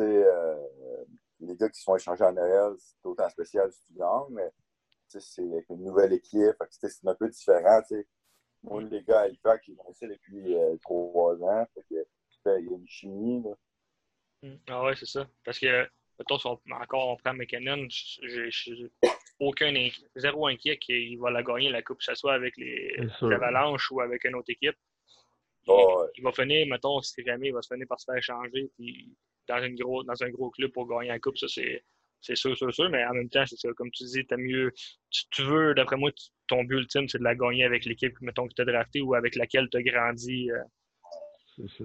[0.00, 1.04] euh,
[1.40, 4.50] les gars qui sont échangés en Noël, c'est autant spécial si tu gagnes, mais
[5.06, 6.56] c'est avec une nouvelle équipe.
[6.70, 7.82] C'est un peu différent.
[7.82, 8.06] T'sais.
[8.62, 11.66] Moi, les gars à Halifax, ils ont depuis euh, trois ans.
[11.74, 13.44] Fait il y a une chimie.
[14.68, 15.26] Ah ouais, c'est ça.
[15.44, 15.88] Parce que,
[16.18, 18.90] mettons, si on, encore on prend McKinnon, j'ai
[19.38, 19.72] aucun
[20.14, 24.00] zéro inquiet qu'il va la gagner la coupe, que ce soit avec les, Avalanches ou
[24.00, 24.76] avec une autre équipe.
[25.68, 29.16] Il, va finir, mettons, si jamais il va se finir par se faire changer puis
[29.48, 31.82] dans, une gros, dans un gros club pour gagner la coupe, ça c'est.
[32.20, 33.72] sûr, sûr, sûr, mais en même temps, c'est ça.
[33.74, 34.72] Comme tu dis, t'as mieux.
[35.30, 36.10] Tu, veux, d'après moi,
[36.46, 39.14] ton but ultime, c'est de la gagner avec l'équipe, mettons, que tu as drafté ou
[39.14, 40.50] avec laquelle tu as grandi.
[40.50, 40.62] Euh.
[41.56, 41.84] C'est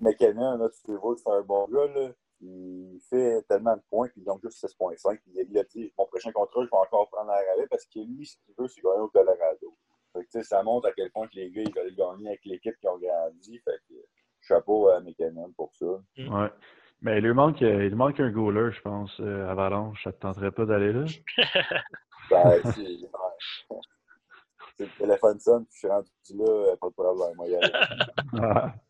[0.00, 1.86] McKinnon, là, tu vois que c'est un bon gars.
[1.86, 2.10] Là.
[2.42, 5.18] Il fait tellement de points, puis donc juste 6.5.
[5.26, 8.26] Il a dit Mon prochain contrat, je vais encore prendre la rabais parce que lui,
[8.26, 9.76] ce qu'il veut, c'est gagner au Colorado.
[10.12, 12.76] Fait que, ça montre à quel point que les gars ils veulent gagner avec l'équipe
[12.80, 13.58] qui ont grandi.
[13.58, 13.94] Fait que,
[14.40, 15.86] chapeau à McKinnon pour ça.
[16.16, 16.34] Mm.
[16.34, 16.50] Ouais.
[17.02, 20.02] Mais il lui manque, euh, il manque un goaler, je pense, euh, Avalanche.
[20.04, 21.04] Ça ne te tenterait pas d'aller là?
[22.30, 22.62] ben,
[24.76, 27.36] c'est le téléphone sonne, puis je suis rendu là, pas de problème.
[27.36, 27.56] Moi, y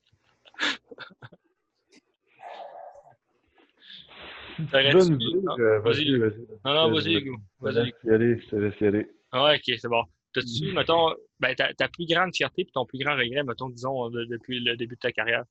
[4.73, 6.47] Vas-y, vas-y.
[6.65, 7.37] Non, non, vas-y, Hugo.
[7.61, 7.93] Vas-y.
[8.05, 9.11] Je te laisse y aller.
[9.33, 10.05] Ah, ok, c'est bon.
[10.33, 14.11] T'as-tu, mettons, ben, ta, ta, plus grande fierté et ton plus grand regret, mettons, disons,
[14.11, 15.45] depuis le début de ta carrière?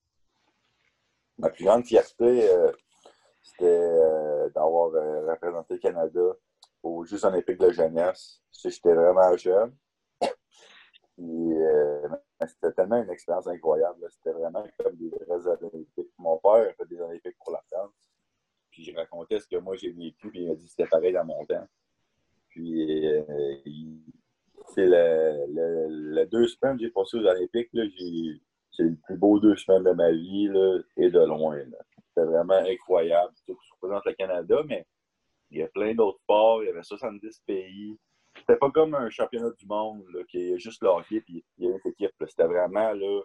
[1.37, 2.71] Ma plus grande fierté, euh,
[3.41, 6.21] c'était euh, d'avoir euh, représenté le Canada
[6.83, 8.41] aux Jeux olympiques de jeunesse.
[8.63, 9.75] J'étais vraiment jeune.
[12.47, 14.05] C'était tellement une expérience incroyable.
[14.09, 16.11] C'était vraiment comme des vrais olympiques.
[16.17, 17.91] Mon père a fait des olympiques pour la France.
[18.71, 21.13] Puis je racontais ce que moi j'ai vécu, puis il m'a dit que c'était pareil
[21.13, 21.67] dans mon temps.
[22.49, 23.23] Puis euh,
[24.73, 29.83] c'est le, deux semaines que j'ai passé aux Olympiques, c'est le plus beau deux semaines
[29.83, 31.57] de ma vie, là, et de loin.
[32.07, 33.33] C'était vraiment incroyable.
[33.47, 34.85] Je représente le Canada, mais
[35.51, 37.97] il y a plein d'autres sports, il y avait 70 pays.
[38.49, 41.67] C'était pas comme un championnat du monde, qui est juste le hockey, puis il y
[41.67, 42.15] a une équipe.
[42.27, 43.21] C'était vraiment là,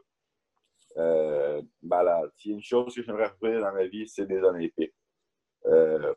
[0.98, 2.30] euh, malade.
[2.44, 4.92] Il y a une chose que j'aimerais faire dans ma vie, c'est des Olympiques
[5.64, 6.12] euh,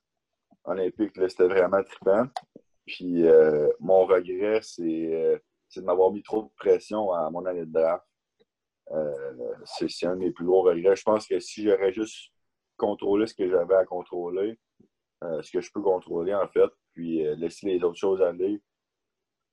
[0.65, 2.25] olympique, c'était vraiment trippant.
[2.85, 5.39] Puis euh, mon regret, euh,
[5.69, 8.05] c'est de m'avoir mis trop de pression à mon année de draft.
[9.63, 10.97] C'est un de mes plus gros regrets.
[10.97, 12.33] Je pense que si j'aurais juste
[12.75, 14.59] contrôlé ce que j'avais à contrôler,
[15.21, 18.61] ce que je peux contrôler en fait, puis laisser les autres choses aller,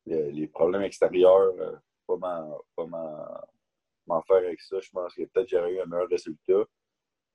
[0.06, 2.16] les, problèmes extérieurs, pas
[4.06, 6.64] m'en faire avec ça, je pense que peut-être j'aurais eu un meilleur résultat.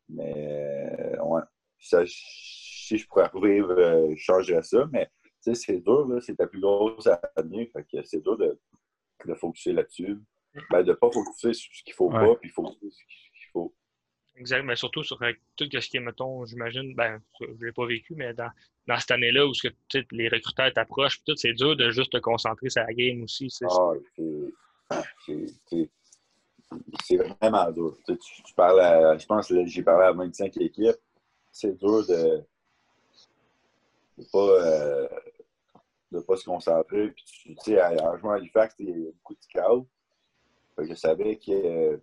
[0.09, 1.41] Mais ouais,
[1.77, 4.87] si je pourrais revivre, euh, je changerais ça.
[4.91, 5.09] Mais
[5.39, 7.71] c'est dur, c'est ta plus grosse année.
[8.03, 8.59] c'est dur de,
[9.25, 10.19] de focuser là-dessus.
[10.71, 13.15] Ben, de ne pas focuser sur ce qu'il ne faut pas, puis focuser sur ce
[13.21, 13.28] qu'il faut.
[14.39, 15.19] Exact, mais surtout sur
[15.55, 18.49] tout ce qui est, mettons, j'imagine, ben, je ne l'ai pas vécu, mais dans,
[18.87, 19.67] dans cette année-là où que,
[20.11, 23.53] les recruteurs t'approchent, c'est dur de juste te concentrer sur la game aussi.
[24.89, 25.03] Ah,
[27.03, 27.97] c'est vraiment dur.
[28.07, 28.17] Tu,
[28.55, 30.95] parles je pense que j'ai parlé à 25 équipes
[31.51, 32.43] c'est dur de
[34.17, 35.07] ne pas, euh,
[36.25, 37.09] pas se concentrer.
[37.09, 39.87] Puis, tu sais, en jouant à Halifax, il y a beaucoup de chaos.
[40.77, 41.99] je savais que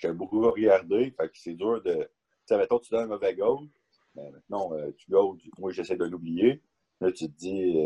[0.00, 1.14] j'étais beaucoup regardé.
[1.18, 1.94] Fait que c'est dur de.
[1.94, 2.06] Tu
[2.46, 3.66] sais, mettons, tu donnes un mauvais goal.
[4.14, 6.62] Mais maintenant, euh, tu goals, moi, j'essaie de l'oublier.
[7.00, 7.76] Là, tu te dis,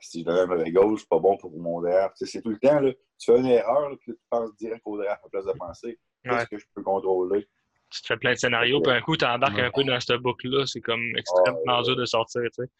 [0.00, 2.14] si je donne un mauvais goal, c'est pas bon pour mon draft.
[2.16, 5.20] c'est tout le temps, là, tu fais une erreur, puis tu penses direct au draft
[5.24, 5.98] à place de penser.
[6.22, 7.48] Qu'est-ce que je peux contrôler?
[7.92, 10.16] tu te fais plein de scénarios, puis un coup, tu embarques un peu dans cette
[10.20, 10.64] boucle-là.
[10.66, 12.42] C'est comme extrêmement dur de sortir.
[12.56, 12.70] Tu sais.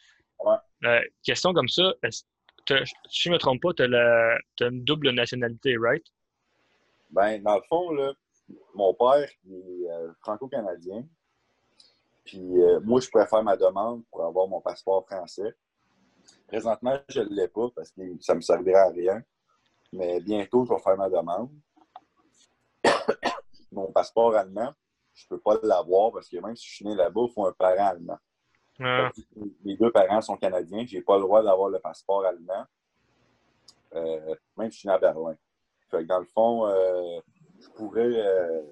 [0.84, 2.24] Euh, question comme ça, si
[2.68, 6.04] je ne me trompe pas, tu as, une double nationalité, right?
[7.10, 8.14] Ben, dans le fond, là,
[8.74, 11.04] mon père est euh, franco-canadien.
[12.24, 15.54] Puis euh, moi, je pourrais faire ma demande pour avoir mon passeport français.
[16.46, 19.22] Présentement, je ne l'ai pas parce que ça ne me servirait à rien.
[19.92, 21.50] Mais bientôt, je vais faire ma demande.
[23.72, 24.72] mon passeport allemand,
[25.14, 27.52] je peux pas l'avoir parce que même si je suis né là-bas, il faut un
[27.52, 28.18] parent allemand.
[28.80, 29.10] Ah.
[29.64, 32.64] Mes deux parents sont canadiens, j'ai pas le droit d'avoir le passeport allemand,
[33.94, 35.36] euh, même si je suis né à Berlin.
[35.90, 36.66] Fait dans le fond,
[37.62, 38.62] euh, je pourrais, euh,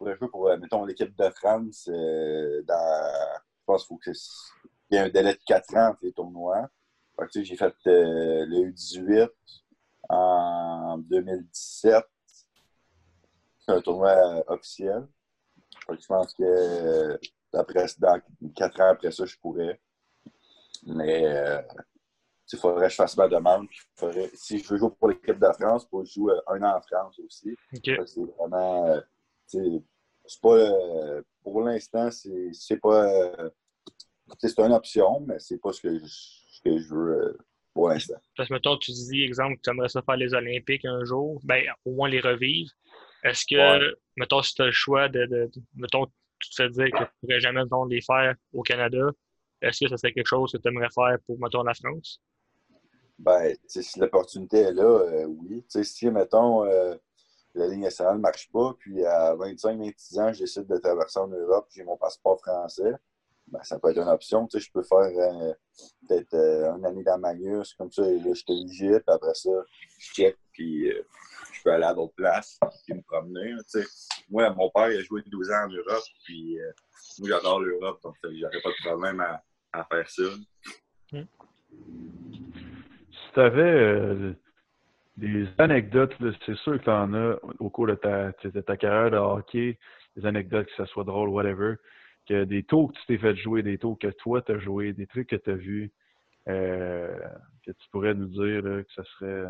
[0.00, 3.12] jouer pour, mettons, l'équipe de France dans.
[3.60, 4.10] Je pense qu'il faut que
[4.90, 6.68] y ait un délai de 4 ans entre les tournois.
[7.34, 9.28] j'ai fait le U18
[10.08, 12.04] en 2017.
[13.58, 15.08] C'est un tournoi officiel.
[15.88, 17.18] je pense que
[17.52, 18.20] après, dans
[18.54, 19.80] quatre ans après ça, je pourrais.
[20.84, 21.62] Mais euh,
[22.52, 23.66] il faudrait que je fasse ma demande.
[24.34, 26.80] si je veux jouer pour l'équipe de France, faut que je joue un an en
[26.80, 27.56] France aussi.
[27.82, 27.96] C'est
[28.38, 29.00] vraiment.
[29.46, 30.70] c'est pas.
[31.42, 33.50] pour l'instant, c'est pas.
[34.38, 37.38] c'est une option, mais c'est pas ce que je, ce que je veux
[37.76, 38.18] pour l'instant.
[38.36, 41.40] Parce que, mettons, tu dis, exemple, que tu aimerais ça faire les Olympiques un jour,
[41.44, 42.70] ben, au moins les revivre.
[43.22, 46.06] Est-ce que, mettons, si tu as le choix de, de, mettons,
[46.38, 49.10] tu te fais dire que tu ne pourrais jamais les faire au Canada,
[49.60, 52.20] est-ce que ça serait quelque chose que tu aimerais faire pour, mettons, la France?
[53.18, 55.64] Ben, si l'opportunité est là, euh, oui.
[55.68, 56.94] si, mettons, euh,
[57.54, 61.28] la ligne nationale ne marche pas, puis à 25-26 ans, je décide de traverser en
[61.28, 62.92] Europe, j'ai mon passeport français,
[63.46, 64.46] ben, ça peut être une option.
[64.52, 65.54] je peux faire euh,
[66.06, 69.50] peut-être une année dans Magnus, comme ça, là, je te puis après ça,
[69.98, 70.90] je check, puis
[71.52, 73.54] je peux aller à d'autres places, puis me promener.
[74.28, 76.58] Moi, mon père, a joué 12 ans en Europe, puis
[77.18, 79.42] moi, j'adore l'Europe, donc j'aurais pas de problème à,
[79.72, 80.22] à faire ça.
[81.12, 81.24] Hmm
[83.36, 84.32] tu avais euh,
[85.18, 86.14] des anecdotes,
[86.46, 89.78] c'est sûr que tu en as au cours de ta, ta, carrière de hockey,
[90.16, 91.74] des anecdotes, que ce soit drôle, whatever,
[92.26, 94.94] que des tours que tu t'es fait jouer, des tours que toi tu as joué,
[94.94, 95.92] des trucs que tu as vus,
[96.48, 97.14] euh,
[97.66, 99.44] que tu pourrais nous dire que ça serait,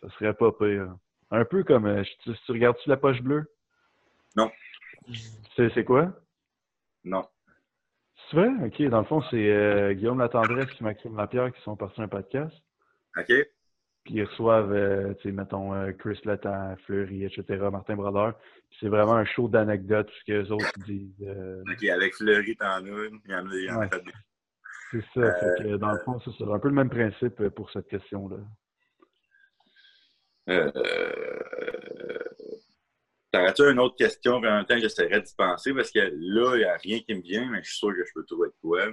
[0.00, 0.96] ça serait pas pire.
[1.30, 3.44] Un peu comme, euh, tu, tu regardes-tu la poche bleue?
[4.34, 4.50] Non.
[5.56, 6.10] C'est quoi?
[7.04, 7.28] Non.
[8.30, 8.48] C'est vrai?
[8.64, 8.82] OK.
[8.88, 12.56] Dans le fond, c'est Guillaume Latendresse et Maxime Lapierre qui sont partis un podcast.
[13.16, 13.32] OK?
[14.04, 16.18] Puis ils reçoivent, euh, tu sais, mettons, euh, Chris
[16.86, 18.34] Fleury, etc., Martin Brodeur.
[18.80, 21.12] c'est vraiment un show d'anecdotes, ce que les autres disent.
[21.22, 21.62] Euh.
[21.70, 23.88] OK, avec Fleury, t'en as une, il y en a, il y en a
[24.90, 25.76] C'est ça.
[25.76, 28.38] dans le fond, c'est un peu le même principe pour cette question-là.
[33.32, 34.34] T'aurais-tu une autre question?
[34.36, 37.20] En même temps, j'essaierais d'y penser parce que là, il n'y a rien qui me
[37.20, 38.86] vient, mais je suis sûr que je peux trouver de quoi.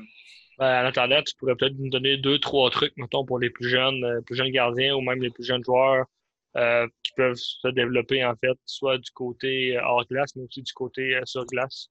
[0.58, 3.70] Ben, en attendant, tu pourrais peut-être nous donner deux, trois trucs, mettons, pour les plus
[3.70, 6.08] jeunes, euh, plus jeunes gardiens ou même les plus jeunes joueurs
[6.56, 10.64] euh, qui peuvent se développer, en fait, soit du côté euh, hors glace, mais aussi
[10.64, 11.90] du côté sur glace.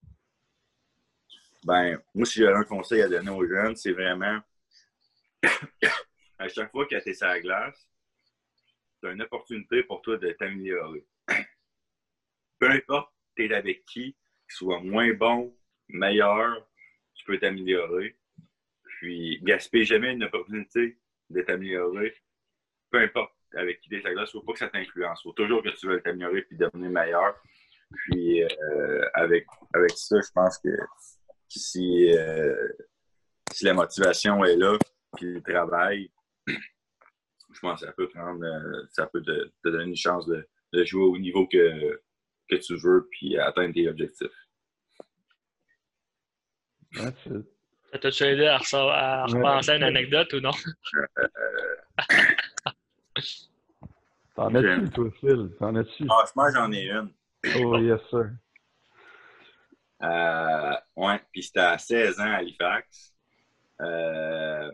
[1.63, 4.39] Ben, moi, si j'avais un conseil à donner aux jeunes, c'est vraiment
[6.39, 7.87] à chaque fois que tu es sur la glace,
[9.01, 11.05] c'est une opportunité pour toi de t'améliorer.
[12.59, 14.15] Peu importe tu es avec qui, qu'il
[14.49, 15.55] soit moins bon,
[15.89, 16.67] meilleur,
[17.13, 18.17] tu peux t'améliorer.
[18.97, 20.97] Puis, gaspille jamais une opportunité
[21.29, 22.15] de t'améliorer,
[22.89, 24.31] peu importe avec qui tu es sa glace.
[24.31, 25.21] Faut pas que ça t'influence.
[25.21, 27.35] Il faut toujours que tu veux t'améliorer et devenir meilleur.
[27.91, 30.69] Puis, euh, avec, avec ça, je pense que
[31.47, 32.67] si, euh,
[33.51, 34.77] si la motivation est là,
[35.15, 36.11] puis le travail,
[36.47, 40.45] je pense que ça peut prendre, euh, ça peut te, donner une chance de,
[40.83, 42.01] jouer au niveau que,
[42.49, 44.27] que tu veux puis atteindre tes objectifs.
[47.91, 50.51] Ça t'a aidé à, à repenser à une anecdote ou non?
[54.35, 55.49] T'en as-tu, toi, Phil?
[55.57, 56.05] T'en as-tu?
[56.05, 57.11] Franchement, j'en ai une.
[57.59, 58.29] Oh, yes, sir.
[60.03, 63.15] Euh, ouais, puis c'était à 16 ans à Halifax.
[63.81, 64.71] Euh,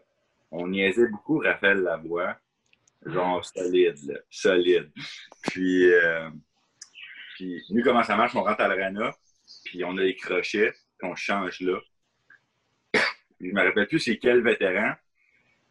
[0.51, 2.36] on niaisait beaucoup Raphaël Lavoie.
[3.05, 4.20] Genre solide, là.
[4.30, 4.91] Solide.
[5.43, 6.30] Puis, euh,
[7.36, 8.36] puis, nous, comment ça marche?
[8.36, 9.11] On rentre à l'arena,
[9.66, 11.80] puis on a les crochets, qu'on change là
[13.43, 14.93] je ne me rappelle plus c'est quel vétéran,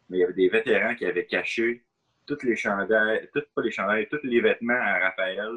[0.09, 1.83] mais il y avait des vétérans qui avaient caché
[2.25, 5.51] toutes les chandails, toutes, pas les chandails, tous les vêtements à Raphaël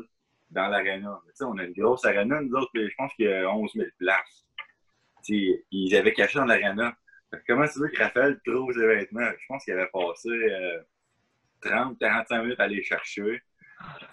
[0.50, 1.20] dans l'aréna.
[1.40, 4.46] On a une grosse aréna, nous autres, je pense qu'il y a 11 000 places.
[5.28, 6.96] ils avaient caché dans l'aréna.
[7.46, 9.28] Comment tu veux que Raphaël trouve ses vêtements?
[9.38, 10.30] Je pense qu'il avait passé
[11.60, 13.42] 30, euh, 45 minutes à les chercher.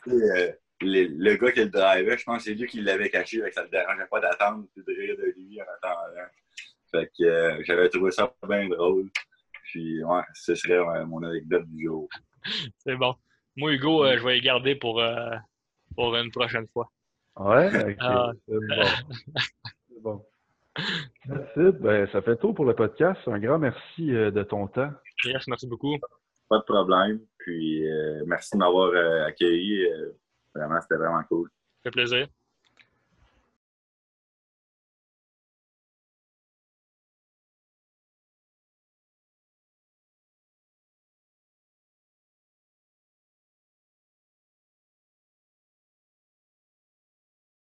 [0.07, 0.51] Euh,
[0.81, 3.65] le, gars qui le drivait, je pense que c'est lui qui l'avait caché, ça ne
[3.65, 6.27] le dérangeait pas d'attendre de rire de lui en attendant.
[6.93, 9.09] Fait que euh, j'avais trouvé ça bien drôle.
[9.63, 12.07] Puis, ouais, ce serait mon anecdote du jour.
[12.77, 13.15] C'est bon.
[13.55, 15.35] Moi, Hugo, euh, je vais les garder pour, euh,
[15.95, 16.91] pour une prochaine fois.
[17.35, 17.97] Ouais, ok.
[17.99, 18.31] Ah.
[18.47, 20.25] C'est bon.
[21.25, 21.79] C'est bon.
[21.79, 23.21] Ben, ça fait tout pour le podcast.
[23.27, 24.91] Un grand merci de ton temps.
[25.25, 25.97] Yes, merci beaucoup.
[26.49, 27.21] Pas de problème.
[27.39, 27.83] Puis,
[28.27, 28.93] merci de m'avoir
[29.25, 29.87] accueilli.
[30.53, 31.49] vraiment, c'était vraiment cool.
[31.77, 32.27] Ça fait plaisir.